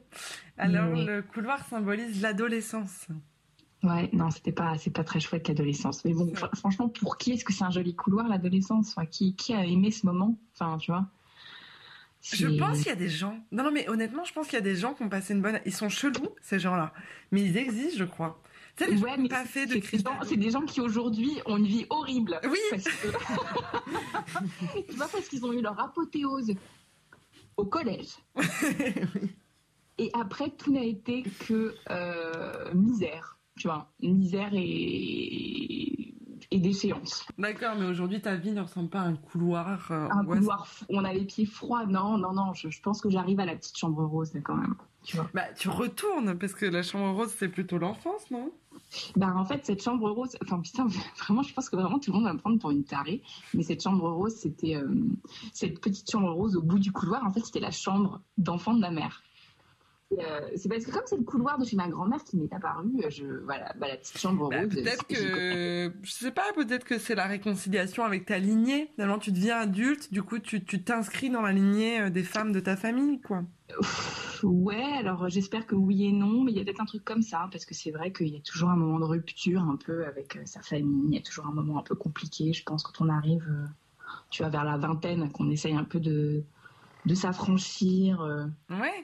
Alors, 0.58 0.92
Oui. 0.92 1.04
le 1.06 1.22
couloir 1.22 1.64
symbolise 1.66 2.20
l'adolescence. 2.20 3.06
Ouais, 3.84 4.10
non, 4.12 4.30
c'était 4.30 4.52
pas, 4.52 4.76
c'est 4.78 4.90
pas 4.92 5.04
très 5.04 5.18
chouette 5.18 5.48
l'adolescence. 5.48 6.04
Mais 6.04 6.12
bon, 6.14 6.26
fr- 6.32 6.54
franchement, 6.56 6.88
pour 6.88 7.16
qui 7.16 7.32
est-ce 7.32 7.44
que 7.44 7.52
c'est 7.52 7.64
un 7.64 7.70
joli 7.70 7.94
couloir 7.96 8.28
l'adolescence? 8.28 8.90
Enfin, 8.90 9.06
qui, 9.06 9.34
qui 9.34 9.54
a 9.54 9.64
aimé 9.64 9.90
ce 9.90 10.06
moment? 10.06 10.38
Enfin, 10.54 10.78
tu 10.78 10.90
vois? 10.92 11.06
Je 12.22 12.36
C'est- 12.48 12.56
pense 12.56 12.78
qu'il 12.78 12.86
y 12.86 12.90
a 12.90 12.94
des 12.96 13.08
gens. 13.08 13.36
Non, 13.50 13.64
non, 13.64 13.72
mais 13.72 13.88
honnêtement, 13.88 14.22
je 14.24 14.32
pense 14.32 14.46
qu'il 14.46 14.54
y 14.54 14.58
a 14.58 14.64
des 14.64 14.76
gens 14.76 14.94
qui 14.94 15.02
ont 15.02 15.08
passé 15.08 15.34
une 15.34 15.42
bonne. 15.42 15.60
Ils 15.66 15.74
sont 15.74 15.88
chelous, 15.88 16.28
ces 16.40 16.58
gens-là. 16.60 16.92
Mais 17.32 17.42
ils 17.42 17.56
existent, 17.56 17.98
je 17.98 18.04
crois. 18.04 18.40
Sais, 18.78 18.86
les 18.88 18.96
gens 18.96 19.28
pas 19.28 19.44
fait 19.44 19.66
de 19.66 19.72
c'est 19.74 19.96
des 19.96 19.98
gens- 20.02 20.18
c'est 20.24 20.36
des 20.36 20.50
qui 20.66 20.80
aujourd'hui 20.80 21.32
ont 21.46 21.56
une 21.58 21.66
vie 21.66 21.84
horrible. 21.90 22.40
Oui. 22.44 22.58
Parce 22.70 22.84
que... 22.84 23.08
tu 24.88 24.96
vois, 24.96 25.08
parce 25.08 25.28
qu'ils 25.28 25.44
ont 25.44 25.52
eu 25.52 25.60
leur 25.60 25.78
apothéose 25.78 26.54
au 27.56 27.64
collège. 27.66 28.08
Et 29.98 30.10
après, 30.14 30.48
tout 30.50 30.72
n'a 30.72 30.84
été 30.84 31.22
que 31.46 31.74
euh, 31.90 32.72
misère. 32.72 33.36
Tu 33.58 33.68
vois, 33.68 33.92
misère 34.00 34.50
et, 34.54 36.11
et. 36.58 37.24
D'accord, 37.38 37.74
mais 37.78 37.86
aujourd'hui, 37.86 38.20
ta 38.20 38.36
vie 38.36 38.52
ne 38.52 38.60
ressemble 38.60 38.88
pas 38.88 39.00
à 39.00 39.04
un 39.04 39.16
couloir. 39.16 39.88
euh, 39.90 40.08
Un 40.10 40.24
couloir 40.24 40.66
on 40.88 41.04
a 41.04 41.12
les 41.12 41.24
pieds 41.24 41.46
froids. 41.46 41.86
Non, 41.86 42.18
non, 42.18 42.32
non. 42.32 42.52
Je, 42.54 42.68
je 42.70 42.80
pense 42.82 43.00
que 43.00 43.10
j'arrive 43.10 43.40
à 43.40 43.46
la 43.46 43.56
petite 43.56 43.76
chambre 43.78 44.04
rose 44.04 44.32
là, 44.34 44.40
quand 44.42 44.56
même. 44.56 44.74
Tu 45.04 45.16
vois. 45.16 45.28
Bah, 45.34 45.42
tu 45.56 45.68
retournes, 45.68 46.38
parce 46.38 46.54
que 46.54 46.66
la 46.66 46.82
chambre 46.82 47.12
rose, 47.16 47.34
c'est 47.36 47.48
plutôt 47.48 47.78
l'enfance, 47.78 48.30
non? 48.30 48.50
Bah 49.16 49.32
en 49.36 49.44
fait 49.44 49.64
cette 49.64 49.82
chambre 49.82 50.10
rose, 50.10 50.36
enfin 50.42 50.60
putain 50.60 50.86
vraiment 51.18 51.42
je 51.42 51.52
pense 51.54 51.70
que 51.70 51.76
vraiment 51.76 51.98
tout 51.98 52.10
le 52.10 52.16
monde 52.16 52.26
va 52.26 52.32
me 52.34 52.38
prendre 52.38 52.58
pour 52.58 52.70
une 52.70 52.84
tarée, 52.84 53.22
mais 53.54 53.62
cette 53.62 53.82
chambre 53.82 54.10
rose 54.10 54.34
c'était 54.34 54.76
euh, 54.76 54.94
cette 55.52 55.80
petite 55.80 56.10
chambre 56.10 56.30
rose 56.30 56.56
au 56.56 56.62
bout 56.62 56.78
du 56.78 56.92
couloir 56.92 57.24
en 57.24 57.30
fait 57.30 57.40
c'était 57.40 57.60
la 57.60 57.70
chambre 57.70 58.20
d'enfant 58.38 58.74
de 58.74 58.80
ma 58.80 58.90
mère. 58.90 59.22
Euh, 60.18 60.40
c'est 60.56 60.68
parce 60.68 60.84
que 60.84 60.90
comme 60.90 61.02
c'est 61.06 61.16
le 61.16 61.22
couloir 61.24 61.58
de 61.58 61.64
chez 61.64 61.76
ma 61.76 61.88
grand-mère 61.88 62.22
qui 62.24 62.36
m'est 62.36 62.52
apparu, 62.52 62.88
euh, 63.02 63.10
je 63.10 63.24
voilà 63.44 63.72
bah, 63.78 63.88
la 63.88 63.96
petite 63.96 64.18
chambre 64.18 64.50
Bah, 64.50 64.60
rose. 64.60 64.68
Peut-être 64.68 65.06
que. 65.06 65.92
Je 66.02 66.10
sais 66.10 66.30
pas, 66.30 66.52
peut-être 66.54 66.84
que 66.84 66.98
c'est 66.98 67.14
la 67.14 67.24
réconciliation 67.26 68.04
avec 68.04 68.26
ta 68.26 68.38
lignée. 68.38 68.90
Finalement, 68.94 69.18
tu 69.18 69.32
deviens 69.32 69.58
adulte, 69.58 70.12
du 70.12 70.22
coup, 70.22 70.38
tu 70.38 70.62
tu 70.64 70.82
t'inscris 70.82 71.30
dans 71.30 71.40
la 71.40 71.52
lignée 71.52 72.00
euh, 72.00 72.10
des 72.10 72.22
femmes 72.22 72.52
de 72.52 72.60
ta 72.60 72.76
famille, 72.76 73.20
quoi. 73.20 73.42
Ouais, 74.42 74.84
alors 74.98 75.28
j'espère 75.30 75.66
que 75.66 75.74
oui 75.74 76.04
et 76.06 76.12
non, 76.12 76.42
mais 76.42 76.52
il 76.52 76.58
y 76.58 76.60
a 76.60 76.64
peut-être 76.64 76.80
un 76.82 76.84
truc 76.84 77.04
comme 77.04 77.22
ça, 77.22 77.48
parce 77.50 77.64
que 77.64 77.74
c'est 77.74 77.90
vrai 77.90 78.12
qu'il 78.12 78.28
y 78.28 78.36
a 78.36 78.40
toujours 78.40 78.68
un 78.68 78.76
moment 78.76 78.98
de 78.98 79.04
rupture 79.04 79.62
un 79.62 79.76
peu 79.76 80.04
avec 80.04 80.38
sa 80.44 80.60
famille, 80.60 81.04
il 81.08 81.14
y 81.14 81.18
a 81.18 81.22
toujours 81.22 81.46
un 81.46 81.52
moment 81.52 81.78
un 81.78 81.82
peu 81.82 81.94
compliqué, 81.94 82.52
je 82.52 82.62
pense, 82.64 82.82
quand 82.82 83.02
on 83.02 83.08
arrive, 83.08 83.48
tu 84.30 84.42
vois, 84.42 84.50
vers 84.50 84.64
la 84.64 84.76
vingtaine, 84.76 85.30
qu'on 85.30 85.48
essaye 85.50 85.74
un 85.74 85.84
peu 85.84 86.00
de, 86.00 86.42
de 87.06 87.14
s'affranchir 87.14 88.20
Ouais. 88.68 89.02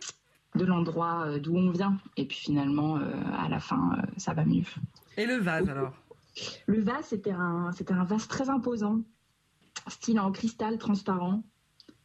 De 0.55 0.65
l'endroit 0.65 1.25
euh, 1.27 1.39
d'où 1.39 1.57
on 1.57 1.71
vient, 1.71 1.99
et 2.17 2.27
puis 2.27 2.39
finalement, 2.39 2.97
euh, 2.97 3.11
à 3.37 3.49
la 3.49 3.61
fin, 3.61 3.93
euh, 3.93 4.03
ça 4.17 4.35
va 4.35 4.45
mieux. 4.45 4.65
Et 5.17 5.27
le 5.27 5.37
vase, 5.37 5.69
alors? 5.69 5.93
Le 6.67 6.81
vase, 6.81 7.07
c'était 7.07 7.33
un, 7.33 7.73
c'était 7.73 7.95
un 7.95 8.05
vase 8.05 8.29
très 8.29 8.49
imposant, 8.49 9.01
style 9.89 10.21
en 10.21 10.31
cristal 10.33 10.79
transparent, 10.79 11.43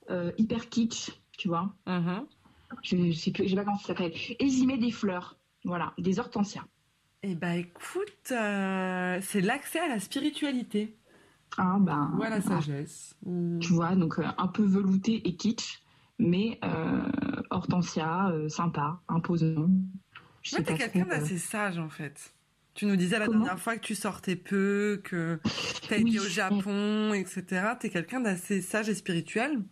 euh, 0.10 0.32
hyper 0.38 0.70
kitsch, 0.70 1.12
tu 1.38 1.48
vois. 1.48 1.74
Mhm. 1.88 2.26
Je, 2.82 3.12
sais 3.12 3.32
plus, 3.32 3.44
je 3.44 3.50
sais 3.50 3.56
pas 3.56 3.64
comment 3.64 3.78
ça 3.78 3.88
s'appelle. 3.88 4.14
Et 4.40 4.50
j'y 4.50 4.66
mets 4.66 4.78
des 4.78 4.92
fleurs, 4.92 5.38
voilà, 5.64 5.94
des 5.98 6.20
hortensias. 6.20 6.66
Eh 7.22 7.36
bah, 7.36 7.56
écoute, 7.56 8.32
euh, 8.32 9.20
c'est 9.22 9.42
l'accès 9.42 9.80
à 9.80 9.88
la 9.88 10.00
spiritualité. 10.00 10.98
Hein, 11.58 11.80
ben, 11.80 12.12
Ou 12.18 12.24
à 12.24 12.30
la 12.30 12.42
sagesse. 12.42 13.16
Tu 13.62 13.72
vois, 13.72 13.96
donc 13.96 14.20
euh, 14.20 14.26
un 14.38 14.48
peu 14.48 14.64
velouté 14.64 15.28
et 15.28 15.36
kitsch, 15.36 15.83
mais 16.20 16.60
euh, 16.64 17.10
Hortensia, 17.50 18.30
euh, 18.30 18.50
sympa, 18.50 19.02
imposant. 19.08 19.70
Je 20.42 20.54
Ouais, 20.54 20.64
t'es 20.64 20.74
quelqu'un 20.76 21.06
euh, 21.16 21.28
d'assez 21.28 21.38
sage 21.38 21.78
en 21.80 21.90
fait. 21.90 22.36
Tu 22.76 22.86
nous 22.86 22.96
disais 22.96 23.20
la 23.20 23.28
Comment 23.28 23.30
dernière 23.30 23.60
fois 23.60 23.76
que 23.78 23.82
tu 23.86 23.96
sortais 23.96 24.36
peu, 24.36 25.02
que 25.04 25.40
t'as 25.88 25.98
Oui. 25.98 26.04
été 26.04 26.20
au 26.20 26.28
Japon, 26.28 27.14
etc. 27.14 27.76
T'es 27.80 27.90
quelqu'un 27.90 28.20
d'assez 28.22 28.62
sage 28.62 28.90
et 28.90 28.96
spirituel? 28.96 29.64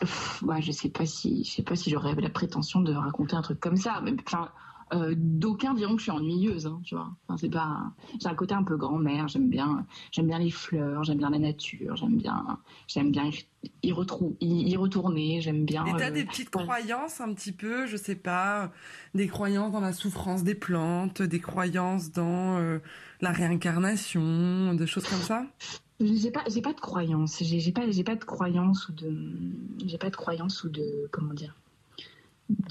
pff, 0.00 0.42
ouais, 0.42 0.62
je 0.62 0.72
sais 0.72 0.90
pas 0.90 1.06
si, 1.06 1.44
je 1.44 1.50
sais 1.50 1.62
pas 1.62 1.76
si 1.76 1.90
j'aurais 1.90 2.14
la 2.14 2.30
prétention 2.30 2.80
de 2.80 2.92
raconter 2.92 3.34
un 3.36 3.42
truc 3.42 3.60
comme 3.60 3.76
ça. 3.76 4.00
Mais 4.02 4.12
enfin, 4.26 4.52
euh, 4.92 5.14
d'aucuns 5.16 5.74
diront 5.74 5.92
que 5.94 5.98
je 5.98 6.04
suis 6.04 6.10
ennuyeuse, 6.12 6.66
hein, 6.66 6.80
tu 6.84 6.94
vois. 6.94 7.10
Enfin, 7.28 7.36
c'est 7.38 7.50
pas. 7.50 7.92
J'ai 8.20 8.28
un 8.28 8.34
côté 8.34 8.54
un 8.54 8.62
peu 8.64 8.76
grand-mère. 8.76 9.28
J'aime 9.28 9.48
bien, 9.48 9.86
j'aime 10.12 10.26
bien 10.28 10.38
les 10.38 10.50
fleurs, 10.50 11.04
j'aime 11.04 11.18
bien 11.18 11.30
la 11.30 11.38
nature, 11.38 11.96
j'aime 11.96 12.16
bien, 12.16 12.58
j'aime 12.86 13.10
bien 13.10 13.30
y, 13.82 13.92
retrou- 13.92 14.36
y- 14.40 14.70
y 14.70 14.76
retourner, 14.76 15.40
j'aime 15.40 15.64
bien. 15.64 15.84
Et 15.84 15.94
t'as 15.96 16.10
euh, 16.10 16.10
des 16.10 16.24
petites 16.24 16.50
ouais. 16.54 16.64
croyances 16.66 17.20
un 17.20 17.32
petit 17.34 17.52
peu, 17.52 17.86
je 17.86 17.96
sais 17.96 18.16
pas, 18.16 18.72
des 19.14 19.28
croyances 19.28 19.72
dans 19.72 19.80
la 19.80 19.92
souffrance 19.92 20.42
des 20.44 20.54
plantes, 20.54 21.22
des 21.22 21.40
croyances 21.40 22.10
dans 22.12 22.58
euh, 22.58 22.78
la 23.20 23.30
réincarnation, 23.32 24.74
des 24.74 24.86
choses 24.86 25.06
comme 25.06 25.22
ça? 25.22 25.46
J'ai 26.00 26.30
pas, 26.30 26.44
j'ai 26.48 26.60
pas 26.62 26.72
de 26.72 26.80
croyance. 26.80 27.38
J'ai 27.42 27.60
j'ai 27.60 27.72
pas, 27.72 27.88
j'ai 27.90 28.04
pas 28.04 28.14
de 28.16 28.24
croyance 28.24 28.88
ou 28.88 28.92
de, 28.92 29.12
j'ai 29.84 29.98
pas 29.98 30.10
de 30.10 30.16
croyance 30.16 30.62
ou 30.64 30.68
de, 30.68 31.08
comment 31.12 31.34
dire, 31.34 31.54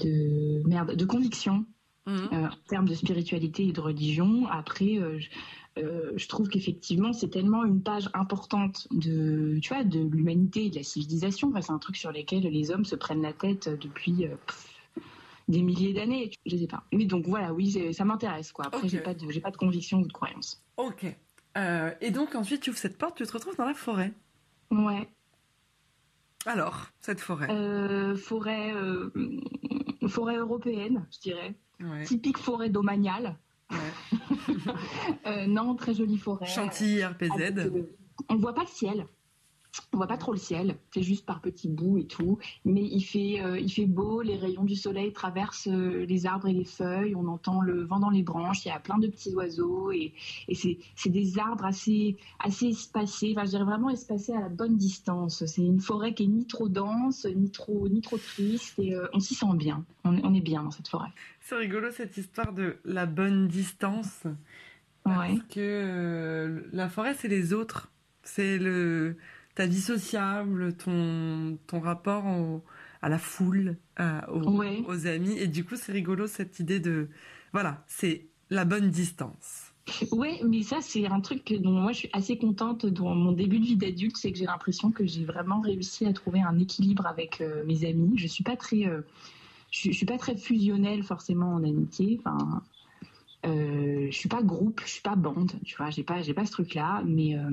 de 0.00 0.62
merde, 0.66 0.94
de 0.96 1.04
conviction 1.04 1.66
Mhm. 2.08 2.28
euh, 2.32 2.46
en 2.48 2.56
termes 2.68 2.88
de 2.88 2.94
spiritualité 2.94 3.66
et 3.68 3.72
de 3.72 3.80
religion. 3.80 4.46
Après, 4.48 4.96
euh, 4.98 5.18
je, 5.18 5.28
euh, 5.78 6.12
je 6.16 6.26
trouve 6.28 6.48
qu'effectivement, 6.48 7.12
c'est 7.12 7.28
tellement 7.28 7.64
une 7.64 7.82
page 7.82 8.08
importante 8.14 8.88
de, 8.90 9.58
tu 9.62 9.68
vois, 9.72 9.84
de 9.84 10.00
l'humanité 10.00 10.66
et 10.66 10.70
de 10.70 10.76
la 10.76 10.82
civilisation. 10.82 11.48
Enfin, 11.50 11.60
c'est 11.60 11.72
un 11.72 11.78
truc 11.78 11.96
sur 11.96 12.10
lequel 12.10 12.42
les 12.42 12.70
hommes 12.70 12.84
se 12.86 12.96
prennent 12.96 13.22
la 13.22 13.32
tête 13.34 13.68
depuis. 13.68 14.24
euh, 14.24 14.36
pff, 14.46 14.74
des 15.48 15.62
milliers 15.62 15.94
d'années, 15.94 16.30
je 16.44 16.56
sais 16.58 16.66
pas. 16.66 16.82
Mais 16.92 17.06
donc 17.06 17.26
voilà, 17.26 17.54
oui, 17.54 17.94
ça 17.94 18.04
m'intéresse 18.04 18.52
quoi. 18.52 18.66
Après, 18.66 18.82
Ok. 18.82 18.88
j'ai 18.88 19.00
pas 19.00 19.14
de, 19.14 19.30
j'ai 19.30 19.40
pas 19.40 19.50
de 19.50 19.56
conviction 19.56 20.00
ou 20.00 20.06
de 20.06 20.12
croyance. 20.12 20.62
Ok. 20.76 21.06
Et 22.02 22.10
donc 22.10 22.34
ensuite 22.34 22.60
tu 22.60 22.68
ouvres 22.68 22.78
cette 22.78 22.98
porte, 22.98 23.16
tu 23.16 23.24
te 23.26 23.32
retrouves 23.32 23.56
dans 23.56 23.64
la 23.64 23.72
forêt. 23.72 24.12
Ouais. 24.70 25.08
Alors, 26.44 26.88
cette 27.00 27.20
forêt? 27.20 27.46
Forêt, 28.16 28.74
forêt 30.06 30.36
européenne, 30.36 31.06
je 31.12 31.18
dirais. 31.20 31.54
Ouais. 31.80 32.04
Typique 32.04 32.38
forêt 32.38 32.70
domaniale. 32.70 33.36
ouais. 33.70 33.76
Euh, 35.26 35.46
non, 35.46 35.74
très 35.74 35.94
jolie 35.94 36.16
forêt. 36.18 36.46
Chantilly 36.46 37.04
RPZ. 37.04 37.40
euh, 37.58 37.96
on 38.28 38.36
voit 38.36 38.54
pas 38.54 38.62
le 38.62 38.66
ciel. 38.68 39.06
On 39.92 39.96
voit 39.98 40.06
pas 40.06 40.16
trop 40.16 40.32
le 40.32 40.38
ciel. 40.38 40.76
C'est 40.92 41.02
juste 41.02 41.24
par 41.24 41.40
petits 41.40 41.68
bouts 41.68 41.98
et 41.98 42.06
tout. 42.06 42.38
Mais 42.64 42.82
il 42.82 43.02
fait, 43.02 43.40
euh, 43.42 43.58
il 43.58 43.70
fait 43.70 43.86
beau. 43.86 44.22
Les 44.22 44.36
rayons 44.36 44.64
du 44.64 44.74
soleil 44.74 45.12
traversent 45.12 45.68
euh, 45.68 46.04
les 46.06 46.26
arbres 46.26 46.48
et 46.48 46.52
les 46.52 46.64
feuilles. 46.64 47.14
On 47.14 47.26
entend 47.28 47.60
le 47.60 47.84
vent 47.84 47.98
dans 47.98 48.10
les 48.10 48.22
branches. 48.22 48.64
Il 48.64 48.68
y 48.68 48.72
a 48.72 48.80
plein 48.80 48.98
de 48.98 49.06
petits 49.06 49.34
oiseaux 49.34 49.90
et, 49.92 50.12
et 50.48 50.54
c'est, 50.54 50.78
c'est 50.96 51.10
des 51.10 51.38
arbres 51.38 51.64
assez, 51.64 52.16
assez 52.40 52.66
espacés. 52.66 53.32
Enfin, 53.36 53.44
je 53.44 53.50
dirais 53.50 53.64
vraiment 53.64 53.90
espacés 53.90 54.32
à 54.34 54.40
la 54.40 54.48
bonne 54.48 54.76
distance. 54.76 55.44
C'est 55.46 55.62
une 55.64 55.80
forêt 55.80 56.12
qui 56.12 56.24
est 56.24 56.28
ni 56.28 56.46
trop 56.46 56.68
dense, 56.68 57.24
ni 57.26 57.50
trop, 57.50 57.88
ni 57.88 58.00
trop 58.00 58.18
triste. 58.18 58.78
Et 58.78 58.94
euh, 58.94 59.06
on 59.12 59.20
s'y 59.20 59.34
sent 59.34 59.54
bien. 59.54 59.84
On, 60.04 60.18
on 60.24 60.34
est 60.34 60.40
bien 60.40 60.62
dans 60.64 60.70
cette 60.70 60.88
forêt. 60.88 61.10
C'est 61.40 61.56
rigolo 61.56 61.90
cette 61.92 62.16
histoire 62.16 62.52
de 62.52 62.76
la 62.84 63.06
bonne 63.06 63.48
distance. 63.48 64.24
Parce 65.04 65.30
Ouais. 65.32 65.38
que 65.50 66.64
la 66.72 66.88
forêt, 66.88 67.14
c'est 67.14 67.28
les 67.28 67.52
autres. 67.54 67.90
C'est 68.22 68.58
le 68.58 69.16
ta 69.58 69.66
vie 69.66 69.80
sociable, 69.80 70.72
ton, 70.76 71.58
ton 71.66 71.80
rapport 71.80 72.24
au- 72.26 72.62
à 73.02 73.08
la 73.08 73.18
foule, 73.18 73.76
à- 73.96 74.30
aux, 74.32 74.56
Ouais. 74.56 74.84
aux 74.86 75.08
amis. 75.08 75.36
Et 75.36 75.48
du 75.48 75.64
coup, 75.64 75.74
c'est 75.74 75.90
rigolo 75.90 76.28
cette 76.28 76.60
idée 76.60 76.78
de. 76.78 77.08
Voilà, 77.52 77.84
c'est 77.88 78.28
la 78.50 78.64
bonne 78.64 78.88
distance. 78.88 79.72
Ouais, 80.12 80.40
mais 80.46 80.62
ça, 80.62 80.76
c'est 80.80 81.06
un 81.06 81.20
truc 81.20 81.44
que- 81.44 81.56
dont 81.56 81.72
moi 81.72 81.90
je 81.90 81.98
suis 81.98 82.10
assez 82.12 82.38
contente 82.38 82.86
dans 82.86 83.16
mon 83.16 83.32
début 83.32 83.58
de 83.58 83.64
vie 83.64 83.76
d'adulte, 83.76 84.16
c'est 84.16 84.30
que 84.30 84.38
j'ai 84.38 84.44
l'impression 84.44 84.92
que 84.92 85.04
j'ai 85.04 85.24
vraiment 85.24 85.60
réussi 85.60 86.06
à 86.06 86.12
trouver 86.12 86.40
un 86.40 86.56
équilibre 86.60 87.06
avec 87.06 87.40
euh, 87.40 87.64
mes 87.66 87.84
amis. 87.84 88.12
Je 88.16 88.28
suis 88.28 88.44
pas 88.44 88.54
très, 88.56 88.86
euh, 88.86 89.00
je, 89.72 89.78
suis- 89.78 89.92
je 89.92 89.96
suis 89.96 90.06
pas 90.06 90.18
très 90.18 90.36
fusionnelle 90.36 91.02
forcément 91.02 91.52
en 91.54 91.64
amitié. 91.64 92.20
Enfin, 92.24 92.62
euh, 93.46 94.06
je 94.08 94.16
suis 94.16 94.28
pas 94.28 94.42
groupe, 94.42 94.80
je 94.84 94.90
suis 94.90 95.02
pas 95.02 95.16
bande, 95.16 95.50
tu 95.64 95.74
vois. 95.76 95.90
J'ai 95.90 96.04
pas, 96.04 96.22
j'ai 96.22 96.34
pas 96.34 96.46
ce 96.46 96.52
truc-là. 96.52 97.02
Mais 97.04 97.36
euh, 97.36 97.50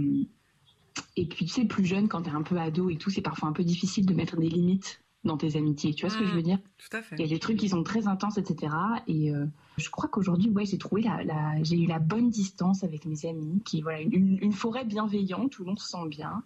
et 1.17 1.25
puis 1.25 1.45
tu 1.45 1.53
sais, 1.53 1.65
plus 1.65 1.85
jeune, 1.85 2.07
quand 2.07 2.23
t'es 2.23 2.29
un 2.31 2.41
peu 2.43 2.57
ado 2.57 2.89
et 2.89 2.97
tout, 2.97 3.09
c'est 3.09 3.21
parfois 3.21 3.49
un 3.49 3.53
peu 3.53 3.63
difficile 3.63 4.05
de 4.05 4.13
mettre 4.13 4.37
des 4.37 4.49
limites 4.49 5.01
dans 5.23 5.37
tes 5.37 5.57
amitiés. 5.57 5.93
Tu 5.93 6.05
vois 6.05 6.09
ce 6.13 6.17
que 6.19 6.23
Mm. 6.23 6.27
je 6.27 6.33
veux 6.35 6.41
dire? 6.43 6.59
Tout 6.77 6.97
à 6.97 7.01
fait. 7.01 7.15
il 7.17 7.21
y 7.21 7.25
a 7.25 7.27
des 7.27 7.39
trucs 7.39 7.57
qui 7.57 7.69
sont 7.69 7.83
très 7.83 8.07
intenses, 8.07 8.37
etc. 8.37 8.73
Et 9.07 9.31
euh, 9.31 9.45
je 9.77 9.89
crois 9.89 10.07
qu'aujourd'hui, 10.07 10.49
ouais, 10.49 10.65
j'ai 10.65 10.77
trouvé 10.77 11.01
la, 11.01 11.23
la- 11.23 11.63
j'ai 11.63 11.77
eu 11.77 11.87
la 11.87 11.99
bonne 11.99 12.29
distance 12.29 12.83
avec 12.83 13.05
mes 13.05 13.25
amis, 13.25 13.61
qui 13.65 13.81
voilà, 13.81 14.01
une, 14.01 14.37
une 14.41 14.53
forêt 14.53 14.85
bienveillante 14.85 15.57
où 15.59 15.63
l'on 15.65 15.75
se 15.77 15.87
sent 15.87 16.07
bien 16.09 16.43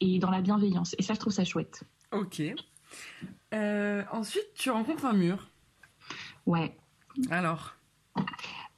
et 0.00 0.18
dans 0.18 0.30
la 0.30 0.40
bienveillance. 0.42 0.94
Et 0.98 1.02
ça, 1.02 1.14
je 1.14 1.18
trouve 1.18 1.32
ça 1.32 1.44
chouette. 1.44 1.82
Ok. 2.12 2.40
Euh, 3.52 4.04
ensuite, 4.12 4.46
tu 4.54 4.70
rencontres 4.70 5.04
un 5.06 5.12
mur. 5.12 5.48
Ouais. 6.46 6.76
Alors, 7.30 7.74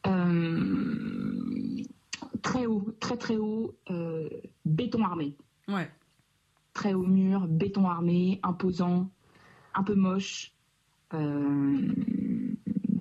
Euh, 0.07 1.12
très 2.53 2.67
haut, 2.67 2.85
très 3.01 3.17
très 3.17 3.37
haut, 3.37 3.75
euh, 3.91 4.29
béton 4.65 5.05
armé. 5.05 5.35
ouais. 5.69 5.91
Très 6.75 6.95
haut 6.95 7.07
mur, 7.07 7.47
béton 7.49 7.87
armé, 7.89 8.41
imposant, 8.43 9.11
un 9.75 9.83
peu 9.83 9.95
moche, 9.95 10.53
euh, 11.13 11.89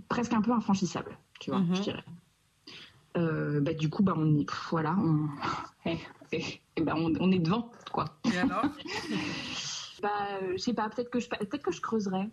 presque 0.10 0.34
un 0.34 0.42
peu 0.42 0.52
infranchissable, 0.52 1.18
tu 1.40 1.52
vois, 1.52 1.60
Mhm. 1.62 1.76
je 1.76 1.82
dirais. 1.82 2.04
Euh, 3.18 3.60
bah, 3.62 3.74
du 3.74 3.90
coup, 3.90 4.04
bah, 4.04 4.14
on 4.18 4.38
est, 4.38 4.46
voilà, 4.70 4.96
on, 5.00 5.28
eh, 5.86 5.98
eh, 6.34 6.44
eh 6.78 6.82
ben, 6.82 6.96
on, 6.98 7.14
on 7.20 7.32
est 7.32 7.40
devant, 7.40 7.72
quoi. 7.92 8.06
Et 8.34 8.38
alors? 8.38 8.66
Bah, 10.02 10.40
je 10.54 10.58
sais 10.58 10.74
pas, 10.74 10.90
peut-être 10.90 11.12
que 11.12 11.20
je, 11.20 11.30
peut-être 11.30 11.62
que 11.62 11.72
je 11.72 11.80
creuserais. 11.80 12.28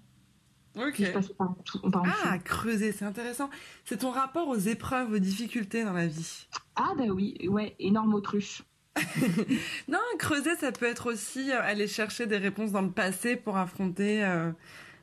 Je 0.94 1.12
passais 1.12 1.34
par, 1.34 1.48
en. 1.50 2.02
Ah, 2.24 2.38
creuser, 2.38 2.92
c'est 2.92 3.04
intéressant. 3.04 3.50
C'est 3.84 3.98
ton 3.98 4.10
rapport 4.10 4.48
aux 4.48 4.56
épreuves, 4.56 5.12
aux 5.12 5.18
difficultés 5.18 5.84
dans 5.84 5.92
la 5.92 6.06
vie. 6.06 6.46
Ah, 6.76 6.92
bah 6.96 7.04
oui, 7.06 7.36
ouais, 7.48 7.74
énorme 7.78 8.14
autruche. 8.14 8.62
Non, 9.88 9.98
creuser, 10.18 10.56
ça 10.56 10.72
peut 10.72 10.86
être 10.86 11.06
aussi 11.12 11.50
euh, 11.50 11.60
aller 11.62 11.86
chercher 11.86 12.26
des 12.26 12.36
réponses 12.38 12.72
dans 12.72 12.82
le 12.82 12.90
passé 12.90 13.36
pour 13.36 13.56
affronter 13.56 14.24
euh, 14.24 14.50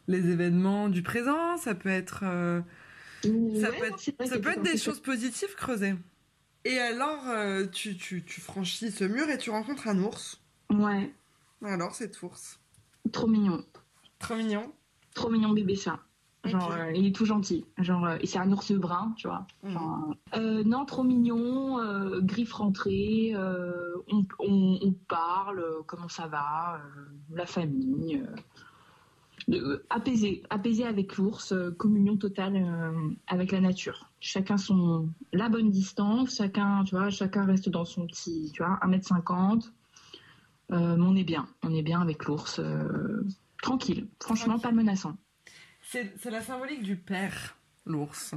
les 0.07 0.29
événements 0.29 0.89
du 0.89 1.01
présent. 1.01 1.57
Ça 1.57 1.75
peut 1.75 1.89
être, 1.89 2.21
euh, 2.23 2.61
ça 3.23 3.71
peut 3.71 3.85
être, 3.85 3.99
ça 4.27 4.39
peut 4.39 4.55
des 4.61 4.77
choses 4.77 4.99
positives, 4.99 5.55
creuser. 5.55 5.95
Et 6.65 6.79
alors, 6.79 7.29
euh, 7.29 7.67
tu, 7.67 7.95
tu, 7.95 8.23
tu 8.23 8.41
franchis 8.41 8.91
ce 8.91 9.03
mur 9.03 9.29
et 9.29 9.37
tu 9.37 9.51
rencontres 9.51 9.87
un 9.87 10.01
ours. 10.01 10.41
Ouais, 10.71 11.13
Alors, 11.63 11.93
cet 11.93 12.21
ours. 12.23 12.59
trop 13.11 13.27
mignon. 13.27 13.63
Trop 14.17 14.35
mignon. 14.35 14.73
Trop 15.15 15.29
mignon 15.31 15.53
bébé 15.53 15.75
chat. 15.75 15.99
Genre, 16.51 16.71
euh, 16.71 16.91
il 16.93 17.07
est 17.07 17.15
tout 17.15 17.25
gentil. 17.25 17.65
Genre, 17.79 18.05
euh, 18.05 18.17
et 18.21 18.27
c'est 18.27 18.37
un 18.37 18.51
ours 18.51 18.71
brun, 18.73 19.13
tu 19.17 19.27
vois. 19.27 19.47
Genre, 19.71 20.13
euh, 20.35 20.63
non, 20.63 20.85
trop 20.85 21.03
mignon, 21.03 21.79
euh, 21.79 22.21
griffes 22.21 22.53
rentrées, 22.53 23.31
euh, 23.33 23.95
on, 24.11 24.23
on- 24.37 24.77
on 24.83 24.91
parle, 25.07 25.65
comment 25.87 26.07
ça 26.09 26.27
va, 26.27 26.79
la 27.31 27.47
famille. 27.47 28.21
apaisé, 29.89 30.43
apaisé 30.49 30.85
avec 30.85 31.17
l'ours, 31.17 31.53
communion 31.77 32.17
totale 32.17 32.63
avec 33.27 33.51
la 33.51 33.61
nature. 33.61 34.11
Chacun 34.19 34.57
son 34.57 35.09
la 35.33 35.49
bonne 35.49 35.69
distance, 35.69 36.35
chacun, 36.37 36.83
tu 36.83 36.95
vois, 36.95 37.09
chacun 37.09 37.45
reste 37.45 37.69
dans 37.69 37.85
son 37.85 38.07
petit, 38.07 38.51
tu 38.53 38.63
vois, 38.63 38.79
1m50. 38.83 39.71
Euh, 40.71 40.95
mais 40.97 41.03
on 41.05 41.15
est 41.15 41.23
bien, 41.23 41.47
on 41.63 41.73
est 41.73 41.83
bien 41.83 42.01
avec 42.01 42.25
l'ours. 42.25 42.59
Tranquille, 43.65 44.07
franchement, 44.21 44.59
pas 44.59 44.71
menaçant. 44.71 45.17
C'est 45.81 46.25
la 46.25 46.41
symbolique 46.41 46.83
du 46.83 46.95
père, 46.95 47.57
l'ours. 47.85 48.35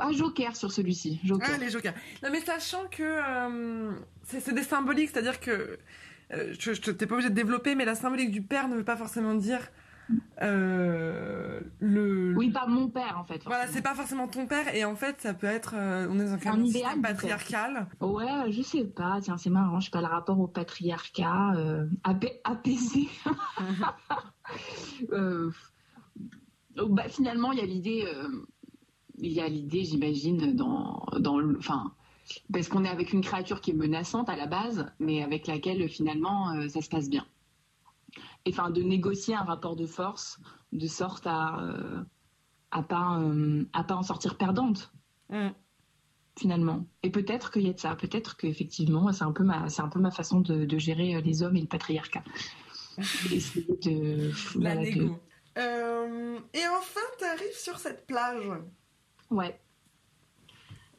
Ah, 0.00 0.10
Joker 0.12 0.56
sur 0.56 0.72
celui-ci. 0.72 1.20
Joker. 1.24 1.50
Ah, 1.54 1.58
les 1.58 1.70
jokers. 1.70 1.94
Non, 2.22 2.30
mais 2.30 2.40
sachant 2.40 2.86
que 2.90 3.02
euh, 3.02 3.92
c'est 4.24 4.40
c'est 4.40 4.52
des 4.52 4.64
symboliques, 4.64 5.10
c'est-à-dire 5.10 5.38
que 5.38 5.78
euh, 6.32 6.54
je, 6.58 6.72
je 6.72 6.90
t'es 6.90 7.06
pas 7.06 7.14
obligé 7.14 7.30
de 7.30 7.34
développer, 7.34 7.74
mais 7.74 7.84
la 7.84 7.94
symbolique 7.94 8.30
du 8.32 8.42
père 8.42 8.68
ne 8.68 8.76
veut 8.76 8.84
pas 8.84 8.96
forcément 8.96 9.34
dire 9.34 9.70
euh, 10.42 11.60
le. 11.80 12.34
Oui, 12.36 12.50
pas 12.50 12.66
mon 12.66 12.88
père 12.88 13.16
en 13.18 13.24
fait. 13.24 13.42
Voilà, 13.44 13.64
forcément. 13.64 13.74
c'est 13.74 13.82
pas 13.82 13.94
forcément 13.94 14.28
ton 14.28 14.46
père, 14.46 14.74
et 14.74 14.84
en 14.84 14.96
fait, 14.96 15.20
ça 15.20 15.34
peut 15.34 15.46
être. 15.46 15.74
euh, 15.76 16.06
on 16.10 16.18
est 16.18 16.24
dans 16.24 16.52
un, 16.52 16.62
idéal 16.64 17.00
patriarcal. 17.00 17.88
Ouais, 18.00 18.50
je 18.50 18.62
sais 18.62 18.84
pas. 18.84 19.20
Tiens, 19.22 19.36
c'est 19.38 19.50
marrant. 19.50 19.80
Je 19.80 19.86
sais 19.86 19.90
pas 19.90 20.00
le 20.00 20.06
rapport 20.06 20.38
au 20.40 20.46
patriarcat 20.46 21.54
euh, 21.56 21.86
apais- 22.04 22.40
apaisé. 22.44 23.08
Euh, 25.10 25.50
oh, 26.78 26.88
bah, 26.90 27.08
finalement, 27.08 27.50
il 27.52 27.58
y 27.58 27.62
a 27.62 27.66
l'idée. 27.66 28.06
il 29.18 29.32
y 29.32 29.40
a 29.40 29.48
l'idée, 29.48 29.84
j'imagine, 29.84 30.54
dans 30.54 31.06
dans 31.18 31.38
le. 31.38 31.56
Enfin. 31.58 31.92
parce 32.52 32.68
qu'on 32.68 32.84
est 32.84 32.90
avec 32.90 33.14
une 33.14 33.22
créature 33.22 33.62
qui 33.62 33.70
est 33.70 33.74
menaçante 33.74 34.28
à 34.28 34.36
la 34.36 34.46
base, 34.46 34.86
mais 35.00 35.22
avec 35.22 35.46
laquelle 35.46 35.88
finalement 35.88 36.52
ça 36.68 36.82
se 36.82 36.90
passe 36.90 37.08
bien. 37.08 37.24
Et 38.46 38.50
enfin, 38.50 38.70
de 38.70 38.82
négocier 38.82 39.34
un 39.34 39.42
rapport 39.42 39.76
de 39.76 39.86
force 39.86 40.38
de 40.72 40.86
sorte 40.86 41.26
à 41.26 41.60
euh, 41.60 42.02
à 42.70 42.82
pas 42.82 43.18
euh, 43.20 43.64
à 43.72 43.84
pas 43.84 43.94
en 43.94 44.02
sortir 44.02 44.36
perdante 44.36 44.92
Mm. 45.30 45.48
finalement. 46.38 46.86
Et 47.02 47.10
peut-être 47.10 47.50
qu'il 47.50 47.62
y 47.62 47.70
a 47.70 47.72
de 47.72 47.78
ça, 47.78 47.94
peut-être 47.96 48.36
qu'effectivement 48.36 49.10
c'est 49.12 49.24
un 49.24 49.32
peu 49.32 49.44
ma 49.44 49.68
c'est 49.68 49.82
un 49.82 49.88
peu 49.88 50.00
ma 50.00 50.10
façon 50.10 50.40
de, 50.40 50.64
de 50.64 50.78
gérer 50.78 51.14
euh, 51.16 51.20
les 51.20 51.42
hommes 51.42 51.56
et 51.56 51.60
le 51.60 51.66
patriarcat. 51.66 52.24
Essayer 53.32 53.78
de, 53.82 54.30
La 54.60 54.74
voilà, 54.74 54.90
de-. 54.90 55.10
Euh, 55.56 56.38
et 56.52 56.66
enfin, 56.68 57.00
t'arrives 57.18 57.56
sur 57.56 57.78
cette 57.78 58.06
plage. 58.06 58.50
Ouais. 59.30 59.60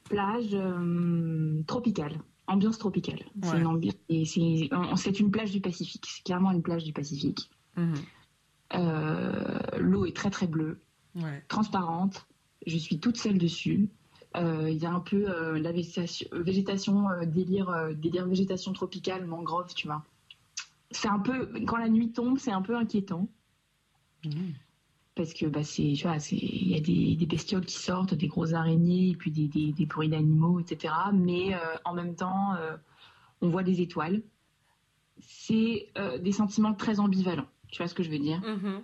Plage 0.06 0.56
tropicale, 1.66 2.20
ambiance 2.48 2.78
tropicale. 2.78 3.20
C'est 3.44 3.58
une 3.60 3.92
et 4.10 4.26
c'est 4.26 5.20
une 5.20 5.32
plage 5.32 5.52
du 5.52 5.62
Pacifique. 5.62 6.06
C'est 6.08 6.24
clairement 6.24 6.52
une 6.52 6.62
plage 6.62 6.84
du 6.84 6.94
Pacifique. 6.94 7.50
Mhm. 7.76 7.96
Euh, 8.74 9.60
L'eau 9.78 10.06
est 10.06 10.16
très 10.16 10.30
très 10.30 10.48
bleue, 10.48 10.80
Ouais. 11.16 11.44
transparente. 11.48 12.26
Je 12.66 12.78
suis 12.78 13.00
toute 13.00 13.18
seule 13.18 13.38
dessus. 13.38 13.90
Euh, 14.36 14.70
Il 14.70 14.78
y 14.78 14.86
a 14.86 14.92
un 14.92 15.00
peu 15.00 15.30
euh, 15.30 15.60
la 15.60 15.72
végétation, 15.72 16.28
végétation 16.34 17.10
euh, 17.10 17.26
délire, 17.26 17.70
euh, 17.70 17.94
délire 17.94 18.26
végétation 18.28 18.74
tropicale, 18.74 19.26
mangrove, 19.26 19.74
tu 19.74 19.88
vois. 19.88 20.04
C'est 20.92 21.08
un 21.08 21.20
peu 21.20 21.52
quand 21.66 21.78
la 21.78 21.90
nuit 21.90 22.12
tombe, 22.12 22.38
c'est 22.38 22.52
un 22.52 22.62
peu 22.62 22.76
inquiétant 22.76 23.28
Mhm. 24.26 24.54
Parce 25.16 25.34
que 25.34 25.46
bah 25.46 25.64
c'est 25.64 25.94
tu 25.96 26.04
vois 26.08 26.20
c'est 26.20 26.36
il 26.36 26.70
y 26.70 26.76
a 26.76 26.82
des, 26.82 27.16
des 27.16 27.26
bestioles 27.26 27.66
qui 27.66 27.78
sortent 27.78 28.14
des 28.14 28.28
grosses 28.28 28.54
araignées 28.54 29.10
et 29.12 29.16
puis 29.16 29.32
des, 29.32 29.48
des, 29.48 29.72
des 29.72 29.86
bruits 29.86 30.10
d'animaux 30.10 30.60
etc 30.60 30.94
mais 31.14 31.54
euh, 31.56 31.58
en 31.86 31.94
même 31.94 32.16
temps 32.16 32.54
euh, 32.56 32.76
on 33.42 33.50
voit 33.50 33.64
des 33.64 33.82
étoiles. 33.82 34.22
C'est 35.20 35.88
euh, 35.98 36.18
des 36.18 36.32
sentiments 36.32 36.74
très 36.74 37.00
ambivalents. 37.00 37.48
Tu 37.70 37.78
vois 37.78 37.88
ce 37.88 37.94
que 37.96 38.04
je 38.04 38.10
veux 38.12 38.20
dire? 38.20 38.42
Mhm. 38.42 38.82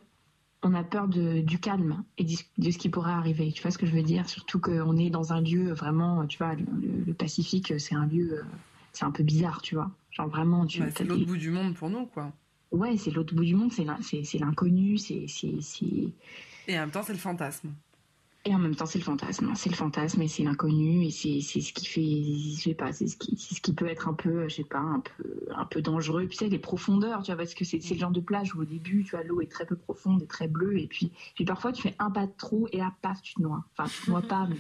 on 0.64 0.74
a 0.76 0.84
peur 0.84 1.08
de, 1.08 1.42
du 1.42 1.60
calme 1.60 2.04
et 2.20 2.24
de, 2.24 2.34
de 2.60 2.70
ce 2.72 2.78
qui 2.78 2.88
pourrait 2.90 3.12
arriver. 3.12 3.52
Tu 3.52 3.62
vois 3.64 3.72
ce 3.72 3.78
que 3.80 3.86
je 3.88 3.94
veux 3.94 4.04
dire? 4.04 4.30
Surtout 4.30 4.60
qu'on 4.60 4.96
est 4.98 5.10
dans 5.10 5.34
un 5.34 5.42
lieu 5.42 5.74
vraiment 5.74 6.26
tu 6.28 6.38
vois 6.38 6.54
le, 6.56 6.66
le 7.06 7.14
Pacifique 7.14 7.74
c'est 7.80 7.96
un 7.96 8.06
lieu 8.06 8.44
c'est 8.94 9.06
un 9.06 9.12
peu 9.12 9.24
bizarre 9.24 9.62
tu 9.62 9.76
vois. 9.76 9.90
Genre 10.12 10.28
vraiment 10.28 10.66
tu 10.68 10.80
t'as 10.80 10.90
c'est 10.92 11.04
des- 11.04 11.10
l'autre 11.10 11.26
bout 11.26 11.38
du 11.38 11.50
monde 11.52 11.74
pour 11.76 11.90
nous, 11.90 12.06
quoi. 12.06 12.32
Ouais 12.72 12.98
c'est 12.98 13.12
l'autre 13.12 13.34
bout 13.36 13.44
du 13.46 13.56
monde 13.56 13.72
c'est 13.72 13.84
l'in- 13.84 14.02
c'est 14.02 14.24
c'est 14.24 14.40
l'inconnu 14.40 14.98
c'est 14.98 15.26
Et 16.68 16.78
en 16.78 16.82
même 16.82 16.92
temps, 16.92 17.04
c'est 17.04 17.14
le 17.14 17.20
fantasme. 17.20 17.70
Et 18.44 18.56
en 18.56 18.60
même 18.60 18.76
temps, 18.76 18.88
c'est 18.88 18.98
le 18.98 19.04
fantasme. 19.04 19.52
C'est 19.56 19.70
le 19.70 19.76
fantasme 19.76 20.20
et 20.24 20.28
c'est 20.28 20.42
l'inconnu 20.44 21.06
et 21.06 21.12
c'est 21.12 21.42
c'est 21.42 21.62
ce 21.62 21.72
qui 21.74 21.86
fait, 21.86 22.02
je 22.58 22.62
sais 22.62 22.74
pas, 22.74 22.92
c'est 22.92 23.06
ce 23.08 23.16
qui, 23.16 23.38
c'est 23.38 23.54
ce 23.54 23.62
qui 23.62 23.74
peut 23.74 23.86
être 23.88 24.08
un 24.10 24.14
peu, 24.14 24.50
je 24.50 24.56
sais 24.56 24.64
pas, 24.64 24.80
un 24.80 25.00
peu, 25.00 25.24
un 25.56 25.66
peu 25.66 25.82
dangereux. 25.84 26.26
Puis 26.28 26.38
tu 26.38 26.46
sais, 26.46 26.50
les 26.50 26.58
profondeurs, 26.58 27.22
tu 27.22 27.28
vois, 27.32 27.38
parce 27.38 27.54
que 27.54 27.66
c'est 27.66 27.80
c'est 27.82 27.94
le 27.94 28.00
genre 28.00 28.12
de 28.12 28.20
plage 28.20 28.56
où 28.56 28.62
au 28.62 28.66
début, 28.66 29.04
tu 29.04 29.12
vois, 29.12 29.24
l'eau 29.24 29.42
est 29.42 29.52
très 29.52 29.66
peu 29.66 29.76
profonde 29.76 30.24
et 30.24 30.28
très 30.28 30.48
bleue 30.48 30.80
et 30.80 30.88
puis, 30.88 31.12
puis 31.36 31.46
parfois 31.46 31.72
tu 31.72 31.84
fais 31.84 31.94
un 32.00 32.10
pas 32.10 32.26
de 32.26 32.32
trop 32.36 32.68
et 32.72 32.78
là, 32.78 32.92
paf, 33.04 33.22
tu 33.22 33.36
te 33.36 33.42
noies. 33.44 33.64
Enfin, 33.78 33.88
tu 33.88 34.06
te 34.06 34.10
noies 34.10 34.22
pas, 34.24 34.48
mais 34.50 34.58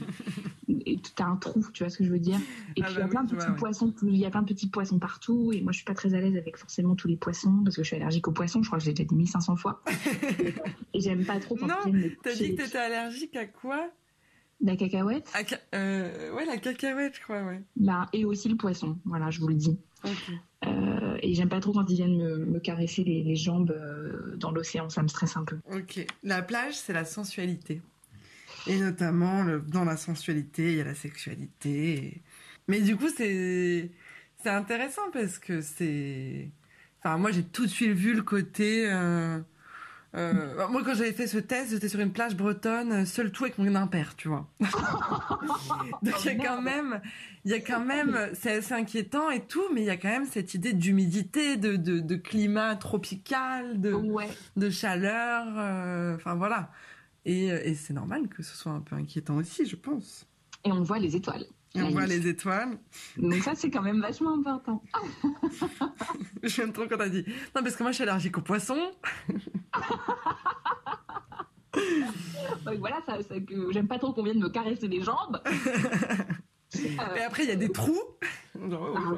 et 0.86 1.00
t'as 1.16 1.26
un 1.26 1.36
trou, 1.36 1.66
tu 1.74 1.84
vois 1.84 1.90
ce 1.90 1.98
que 1.98 2.04
je 2.04 2.12
veux 2.12 2.20
dire? 2.20 2.38
Et 2.76 2.82
Ah 2.82 2.86
puis 2.86 2.94
il 2.94 2.96
bah 2.96 3.02
y 3.02 3.04
a 3.04 3.08
plein 3.08 3.24
de 3.24 3.30
je 3.30 3.36
petits 3.36 3.48
vois, 3.48 3.56
poissons, 3.56 3.94
il 4.04 4.16
y 4.16 4.26
a 4.26 4.30
plein 4.30 4.42
de 4.42 4.48
petits 4.48 4.68
poissons 4.68 5.00
partout 5.00 5.52
et 5.54 5.62
moi 5.62 5.72
je 5.72 5.78
suis 5.78 5.86
pas 5.86 5.94
très 5.94 6.14
à 6.14 6.22
l'aise 6.22 6.38
avec 6.38 6.58
forcément 6.58 6.96
tous 6.96 7.08
les 7.08 7.18
poissons 7.18 7.62
parce 7.64 7.76
que 7.76 7.84
je 7.84 7.88
suis 7.88 7.96
allergique 7.96 8.28
aux 8.28 8.32
poissons. 8.32 8.62
Je 8.62 8.68
crois 8.70 8.80
que 8.80 8.86
j'ai 8.86 8.94
déjà 8.94 9.08
dit 9.08 9.16
1500 9.16 9.56
fois. 9.56 9.82
et 10.94 11.00
j'aime 11.00 11.26
pas 11.26 11.40
trop 11.40 11.56
quand 11.56 11.68
Non, 11.68 11.76
T'as 12.24 12.36
dit 12.36 12.56
que 12.56 12.64
t'étais 12.64 12.78
allergique 12.78 13.36
à 13.36 13.46
quoi? 13.48 13.71
La 14.62 14.76
cacahuète? 14.76 15.32
Euh, 15.74 16.34
Ouais, 16.34 16.46
la 16.46 16.58
cacahuète, 16.58 17.16
je 17.16 17.22
crois, 17.22 17.44
ouais. 17.44 17.62
Bah, 17.76 18.08
et 18.14 18.26
aussi 18.26 18.48
le 18.50 18.56
poisson, 18.56 18.98
voilà, 19.06 19.30
je 19.32 19.40
vous 19.40 19.48
le 19.48 19.56
dis. 19.56 19.78
Euh, 20.66 21.18
et 21.24 21.34
j'aime 21.34 21.50
pas 21.50 21.60
trop 21.60 21.74
quand 21.74 21.90
ils 21.90 21.96
viennent 21.96 22.18
me, 22.18 22.46
me 22.46 22.60
caresser 22.60 23.04
les, 23.04 23.24
les 23.24 23.36
jambes 23.36 23.72
euh, 23.72 24.36
dans 24.38 24.52
l'océan, 24.52 24.90
ça 24.90 25.02
me 25.02 25.08
stresse 25.08 25.36
un 25.36 25.44
peu. 25.44 25.58
Ok. 25.74 26.06
La 26.24 26.42
plage, 26.44 26.76
c'est 26.78 26.94
la 26.94 27.06
sensualité. 27.06 27.82
Et 28.68 28.78
notamment, 28.80 29.44
le- 29.44 29.60
dans 29.62 29.84
la 29.86 29.98
sensualité, 29.98 30.72
il 30.74 30.78
y 30.78 30.82
a 30.82 30.84
la 30.84 30.94
sexualité. 30.96 31.94
et- 31.96 32.22
Mais 32.68 32.82
du 32.82 32.96
coup, 32.96 33.10
c'est 33.10 33.90
c'est 34.44 34.50
intéressant 34.50 35.10
parce 35.14 35.38
que 35.40 35.62
c'est. 35.62 36.50
Enfin, 37.00 37.18
moi, 37.18 37.32
j'ai 37.32 37.44
tout 37.44 37.64
de 37.66 37.72
suite 37.72 37.92
vu 37.92 38.14
le 38.14 38.22
côté. 38.24 38.88
euh, 38.92 39.40
euh, 40.16 40.68
Moi, 40.70 40.82
quand 40.84 40.94
j'avais 40.94 41.14
fait 41.14 41.28
ce 41.28 41.38
test, 41.38 41.72
j'étais 41.72 41.88
sur 41.90 42.00
une 42.00 42.12
plage 42.12 42.36
bretonne, 42.36 43.06
seul 43.06 43.32
tout 43.32 43.44
avec 43.46 43.58
mon 43.58 43.74
impair, 43.76 44.16
tu 44.16 44.28
vois. 44.28 44.48
Donc, 46.02 46.24
il 46.24 46.26
y 46.26 46.30
a 46.30 46.36
quand 46.36 46.62
même, 46.62 47.02
il 47.46 47.52
y 47.52 47.54
a 47.54 47.60
quand 47.60 47.80
même, 47.84 48.30
c'est 48.34 48.52
assez 48.54 48.74
inquiétant 48.74 49.30
et 49.30 49.42
tout, 49.46 49.64
mais 49.74 49.82
il 49.82 49.86
y 49.86 49.90
a 49.90 49.98
quand 49.98 50.10
même 50.10 50.26
cette 50.26 50.54
idée 50.54 50.74
d'humidité, 50.74 51.58
de, 51.58 51.76
de, 51.76 52.00
de 52.00 52.16
climat 52.16 52.76
tropical, 52.76 53.80
de 53.80 53.94
Ouais. 53.94 54.28
de 54.58 54.70
chaleur, 54.70 55.46
euh, 55.58 56.16
enfin 56.16 56.36
voilà. 56.36 56.72
Et, 57.26 57.52
euh, 57.52 57.60
et 57.64 57.76
c'est 57.76 57.94
normal 57.94 58.28
que 58.28 58.42
ce 58.44 58.56
soit 58.56 58.72
un 58.72 58.82
peu 58.82 58.96
inquiétant 58.96 59.36
aussi, 59.36 59.66
je 59.66 59.76
pense. 59.76 60.26
Et 60.66 60.72
on 60.72 60.84
voit 60.84 61.00
les 61.00 61.16
étoiles. 61.16 61.46
Et 61.74 61.82
on 61.82 61.90
voit 61.90 62.06
les 62.06 62.28
étoiles. 62.28 62.78
Donc 63.18 63.36
ça, 63.44 63.54
c'est 63.56 63.70
quand 63.70 63.82
même 63.82 64.02
vachement 64.02 64.34
important. 64.38 64.84
J'aime 66.44 66.74
trop 66.74 66.86
quand 66.88 66.98
t'as 66.98 67.08
dit. 67.10 67.24
Non, 67.56 67.64
parce 67.64 67.76
que 67.78 67.84
moi, 67.84 67.92
je 67.92 67.96
suis 67.96 68.04
allergique 68.04 68.38
aux 68.38 68.42
poissons. 68.42 68.92
Donc 72.66 72.76
voilà, 72.80 72.98
ça, 73.06 73.22
ça- 73.24 73.40
que 73.40 73.72
j'aime 73.72 73.88
pas 73.88 74.00
trop 74.00 74.14
qu'on 74.14 74.24
vienne 74.24 74.40
me 74.40 74.50
caresser 74.50 74.88
les 74.88 75.02
jambes. 75.02 75.42
Euh, 75.46 76.80
Et 77.18 77.22
après, 77.22 77.44
il 77.44 77.50
y 77.50 77.52
a 77.52 77.56
des 77.56 77.72
trous. 77.72 78.00
Oh, 78.56 78.60
ah, 78.62 78.68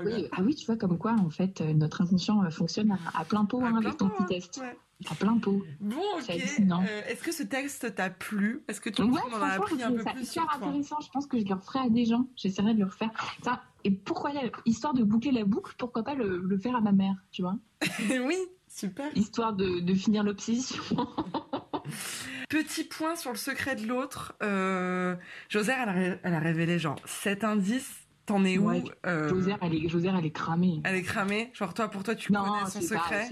oui, 0.04 0.14
regarde. 0.14 0.30
ah 0.32 0.42
oui, 0.44 0.56
tu 0.56 0.66
vois, 0.66 0.78
comme 0.78 0.98
quoi, 0.98 1.14
en 1.14 1.30
fait, 1.30 1.62
euh, 1.62 1.74
notre 1.74 2.02
inconscient 2.02 2.44
euh, 2.44 2.50
fonctionne 2.50 2.92
à, 2.92 3.20
à 3.20 3.26
plein 3.26 3.46
pot 3.46 3.60
À 3.62 3.68
hein, 3.68 3.72
plein 3.72 3.80
avec 3.90 3.98
ton 3.98 4.10
pot, 4.10 4.16
petit 4.16 4.24
hein. 4.24 4.40
test. 4.40 4.58
Ouais. 4.62 4.78
À 5.12 5.16
plein 5.16 5.38
pot. 5.38 5.62
Bon, 5.82 5.98
ok. 6.18 6.30
Euh, 6.30 7.02
Est-ce 7.08 7.24
que 7.24 7.32
ce 7.32 7.44
texte 7.44 7.94
t'a 7.96 8.10
plu? 8.10 8.64
Est-ce 8.68 8.80
que 8.80 8.90
tu 8.90 9.02
Ouais, 9.04 9.10
en 9.10 9.16
a 9.18 9.20
franchement, 9.20 9.48
appris 9.56 9.84
un 9.84 9.92
peu 9.92 10.04
ça 10.04 10.12
plus 10.12 10.38
intéressant. 10.38 11.00
Je 11.02 11.10
pense 11.10 11.28
que 11.28 11.40
je 11.40 11.46
le 11.46 11.56
referai 11.56 11.80
à 11.80 11.90
des 11.90 12.06
gens. 12.06 12.28
J'essaierai 12.38 12.74
de 12.74 12.80
le 12.80 12.86
refaire. 12.86 13.10
Ça, 13.44 13.62
et 13.84 13.92
pourquoi, 13.92 14.32
histoire 14.66 14.94
de 14.94 15.04
boucler 15.04 15.32
la 15.32 15.44
boucle, 15.44 15.76
pourquoi 15.78 16.04
pas 16.04 16.16
le, 16.16 16.38
le 16.40 16.58
faire 16.58 16.76
à 16.76 16.82
ma 16.82 16.94
mère, 16.94 17.16
tu 17.32 17.42
vois? 17.42 17.56
Oui, 18.26 18.38
super. 18.74 19.16
Histoire 19.18 19.54
de, 19.54 19.80
de 19.80 19.94
finir 19.94 20.24
l'obsession. 20.24 20.82
Petit 22.50 22.84
point 22.84 23.16
sur 23.16 23.32
le 23.32 23.38
secret 23.38 23.76
de 23.76 23.86
l'autre. 23.88 24.34
Euh, 24.44 25.16
Josère, 25.50 25.78
elle 25.84 25.90
a, 25.90 25.94
ré- 25.94 26.20
elle 26.24 26.34
a 26.34 26.40
révélé 26.40 26.80
genre 26.80 26.98
7 27.06 27.44
indices. 27.44 28.00
T'en 28.26 28.46
es 28.46 28.58
où 28.58 28.68
Ouais, 28.70 28.84
Euh, 29.06 29.28
Josère, 29.28 29.58
elle 29.62 29.74
est, 29.76 29.90
Josère, 29.90 30.16
elle 30.16 30.26
est 30.26 30.32
cramée. 30.32 30.80
Elle 30.86 30.96
est 30.96 31.02
cramée. 31.04 31.52
Genre 31.54 31.74
toi, 31.74 31.90
pour 31.90 32.04
toi, 32.04 32.16
tu 32.16 32.32
Non, 32.32 32.44
connais 32.46 32.70
son 32.70 32.80
pas- 32.80 32.86
secret. 32.86 33.30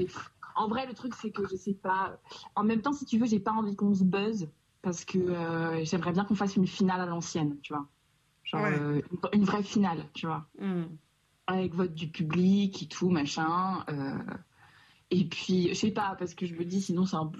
En 0.56 0.68
vrai, 0.68 0.86
le 0.86 0.94
truc, 0.94 1.14
c'est 1.16 1.32
que 1.32 1.44
je 1.50 1.56
sais 1.56 1.74
pas. 1.74 2.20
En 2.56 2.64
même 2.64 2.82
temps, 2.82 2.92
si 2.92 3.06
tu 3.06 3.18
veux, 3.18 3.26
j'ai 3.26 3.40
pas 3.40 3.52
envie 3.52 3.76
qu'on 3.76 3.94
se 3.94 4.04
buzz 4.04 4.50
parce 4.82 5.06
que 5.06 5.18
euh, 5.18 5.86
j'aimerais 5.86 6.12
bien 6.12 6.26
qu'on 6.26 6.36
fasse 6.36 6.56
une 6.58 6.68
finale 6.68 7.00
à 7.00 7.06
l'ancienne, 7.06 7.56
tu 7.62 7.74
vois. 7.74 7.88
Genre 8.44 8.64
Ouais. 8.64 8.78
euh, 8.78 9.02
une- 9.34 9.40
une 9.40 9.46
vraie 9.46 9.64
finale, 9.64 10.04
tu 10.14 10.26
vois. 10.26 10.46
Hmm. 10.60 10.84
Avec 11.48 11.74
vote 11.74 11.94
du 11.94 12.08
public 12.10 12.84
et 12.84 12.88
tout, 12.88 13.10
machin. 13.10 13.86
Et 15.12 15.26
puis, 15.26 15.70
je 15.70 15.74
sais 15.74 15.92
pas, 15.92 16.16
parce 16.18 16.34
que 16.34 16.46
je 16.46 16.56
me 16.56 16.64
dis, 16.64 16.82
sinon, 16.82 17.06
c'est 17.06 17.18
un. 17.18 17.32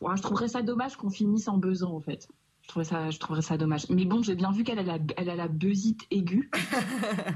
ouais, 0.00 0.16
je 0.16 0.22
trouverais 0.22 0.48
ça 0.48 0.62
dommage 0.62 0.96
qu'on 0.96 1.10
finisse 1.10 1.48
en 1.48 1.58
buzzant, 1.58 1.94
en 1.94 2.00
fait. 2.00 2.28
Je 2.62 2.68
trouverais 2.68 2.84
ça, 2.84 3.10
je 3.10 3.18
trouverais 3.18 3.42
ça 3.42 3.58
dommage. 3.58 3.88
Mais 3.90 4.06
bon, 4.06 4.22
j'ai 4.22 4.34
bien 4.34 4.50
vu 4.52 4.64
qu'elle 4.64 4.78
a 4.78 4.82
la, 4.82 4.98
elle 5.16 5.28
a 5.28 5.36
la 5.36 5.48
buzzite 5.48 6.06
aiguë. 6.10 6.50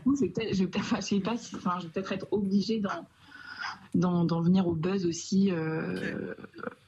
Je 0.07 0.65
vais 0.65 0.79
enfin, 0.79 0.97
je 0.97 1.07
sais 1.07 1.21
pas 1.21 1.37
si, 1.37 1.57
enfin, 1.57 1.79
je 1.81 1.87
vais 1.87 1.93
peut-être 1.93 2.13
être 2.13 2.27
obligée 2.31 2.81
d'en, 3.95 4.41
venir 4.41 4.67
au 4.67 4.75
buzz 4.75 5.07
aussi 5.07 5.51
euh, 5.51 6.35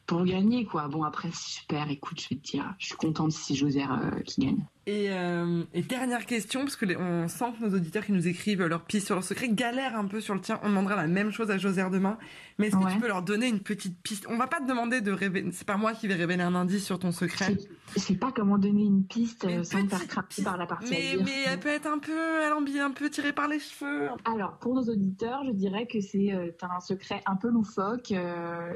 pour 0.07 0.25
gagner, 0.25 0.65
quoi. 0.65 0.89
Bon, 0.89 1.03
après, 1.03 1.31
perds, 1.69 1.91
écoute, 1.91 2.21
je 2.21 2.29
vais 2.29 2.37
te 2.37 2.51
dire, 2.51 2.75
je 2.79 2.87
suis 2.87 2.97
contente 2.97 3.33
si 3.33 3.57
Josère 3.57 3.93
euh, 3.93 4.21
qui 4.21 4.43
gagne. 4.43 4.65
Et, 4.89 5.11
euh, 5.11 5.65
et 5.75 5.83
dernière 5.83 6.27
question, 6.27 6.61
parce 6.61 6.77
que 6.77 6.85
les- 6.85 6.97
on 6.97 7.27
sent 7.27 7.47
que 7.59 7.67
nos 7.67 7.75
auditeurs 7.75 8.05
qui 8.07 8.13
nous 8.13 8.29
écrivent 8.29 8.63
leurs 8.65 8.85
pistes 8.85 9.07
sur 9.07 9.17
leur 9.17 9.25
secret 9.25 9.49
galèrent 9.49 9.97
un 9.99 10.05
peu 10.05 10.21
sur 10.21 10.33
le 10.33 10.41
tien. 10.41 10.61
On 10.63 10.69
demandera 10.69 10.95
la 10.95 11.09
même 11.09 11.33
chose 11.33 11.51
à 11.51 11.59
Josère 11.59 11.91
demain. 11.91 12.19
Mais 12.59 12.69
est-ce 12.69 12.77
que 12.77 12.85
Ouais. 12.85 12.93
tu 12.93 13.01
peux 13.01 13.09
leur 13.09 13.23
donner 13.23 13.49
une 13.49 13.59
petite 13.59 14.01
piste? 14.01 14.27
On 14.29 14.37
va 14.37 14.47
pas 14.47 14.61
te 14.61 14.67
demander 14.69 15.01
de 15.01 15.11
révéler. 15.11 15.51
C'est 15.51 15.67
pas 15.67 15.77
moi 15.77 15.93
qui 15.93 16.07
vais 16.07 16.15
révéler 16.15 16.45
un 16.45 16.55
indice 16.55 16.85
sur 16.85 17.01
ton 17.01 17.11
secret. 17.11 17.57
Je 17.95 17.99
sais 17.99 18.15
pas 18.15 18.31
comment 18.31 18.59
donner 18.59 18.85
une 18.85 19.05
piste 19.05 19.45
euh, 19.45 19.59
Une 19.59 19.65
sans 19.65 19.83
me 19.83 19.89
faire 19.89 20.07
craper 20.07 20.29
piste. 20.29 20.45
par 20.45 20.57
la 20.57 20.67
partie. 20.67 20.89
Mais, 20.91 21.17
mais 21.25 21.33
elle 21.49 21.59
peut 21.59 21.69
être 21.69 21.87
un 21.89 21.99
peu, 21.99 22.13
elle 22.45 22.53
en- 22.53 22.87
un 22.87 22.91
peu 22.93 23.11
tirée 23.11 23.33
par 23.33 23.49
les 23.49 23.59
cheveux. 23.59 24.09
Alors, 24.25 24.57
pour 24.59 24.75
nos 24.75 24.83
auditeurs, 24.85 25.43
je 25.47 25.51
dirais 25.53 25.89
que 25.89 26.01
c'est 26.01 26.33
euh, 26.33 26.53
un 26.63 26.79
secret 26.81 27.23
un 27.27 27.35
peu 27.35 27.49
loufoque 27.49 28.13
euh, 28.13 28.73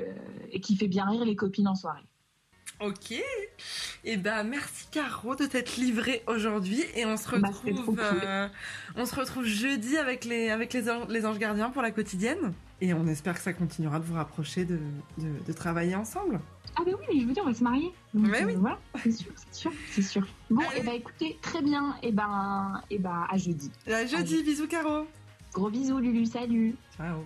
et 0.51 0.61
qui 0.61 0.75
fait 0.77 0.89
bien 0.89 1.05
rire 1.07 1.25
les 1.25 1.37
copines 1.37 1.69
en 1.69 1.77
soirée. 1.77 2.03
Ok. 2.81 3.15
Et 4.05 4.17
ben 4.17 4.43
merci 4.45 4.87
Caro 4.91 5.35
de 5.37 5.45
t'être 5.47 5.77
livrée 5.77 6.23
aujourd'hui 6.27 6.83
et 6.97 7.05
on 7.05 7.17
se 7.17 7.29
Bah, 7.37 7.49
retrouve 7.49 7.99
euh, 8.01 8.49
on 8.97 9.05
se 9.05 9.15
retrouve 9.15 9.45
jeudi 9.45 9.99
avec 9.99 10.25
les 10.25 10.49
avec 10.51 10.73
les, 10.73 10.89
an- 10.89 11.07
les 11.09 11.27
anges 11.27 11.39
gardiens 11.39 11.69
pour 11.71 11.83
la 11.83 11.91
quotidienne 11.91 12.55
et 12.81 12.95
on 12.95 13.07
espère 13.07 13.35
que 13.35 13.41
ça 13.43 13.53
continuera 13.53 13.99
de 14.01 14.05
vous 14.07 14.15
rapprocher 14.15 14.65
de, 14.65 14.79
de, 15.19 15.29
de 15.47 15.53
travailler 15.53 15.95
ensemble. 15.95 16.41
Ah 16.77 16.83
bah 16.87 16.93
oui, 16.99 17.05
mais 17.13 17.21
je 17.21 17.27
veux 17.27 17.33
dire, 17.33 17.43
on 17.45 17.51
va 17.51 17.55
se 17.55 17.65
marier. 17.65 17.93
Donc, 18.15 18.29
Mais 18.29 18.45
oui. 18.45 18.55
Voilà, 18.57 18.79
c'est 19.03 19.11
sûr, 19.13 19.33
c'est 19.37 19.55
sûr, 19.55 19.73
c'est 19.91 20.03
sûr. 20.03 20.27
Bon, 20.49 20.63
Allez. 20.71 20.81
et 20.81 20.83
bah 20.85 20.95
écoutez, 20.95 21.39
très 21.43 21.61
bien. 21.61 21.97
Et 22.03 22.13
ben, 22.13 22.81
et 22.91 22.99
bah 22.99 23.27
à 23.29 23.37
jeudi. 23.37 23.71
À 23.87 24.07
jeudi, 24.07 24.43
bisous 24.43 24.69
Caro. 24.69 25.07
Gros 25.53 25.69
bisous, 25.69 25.99
Lulu, 25.99 26.25
salut. 26.27 26.75
Ciao. 26.97 27.25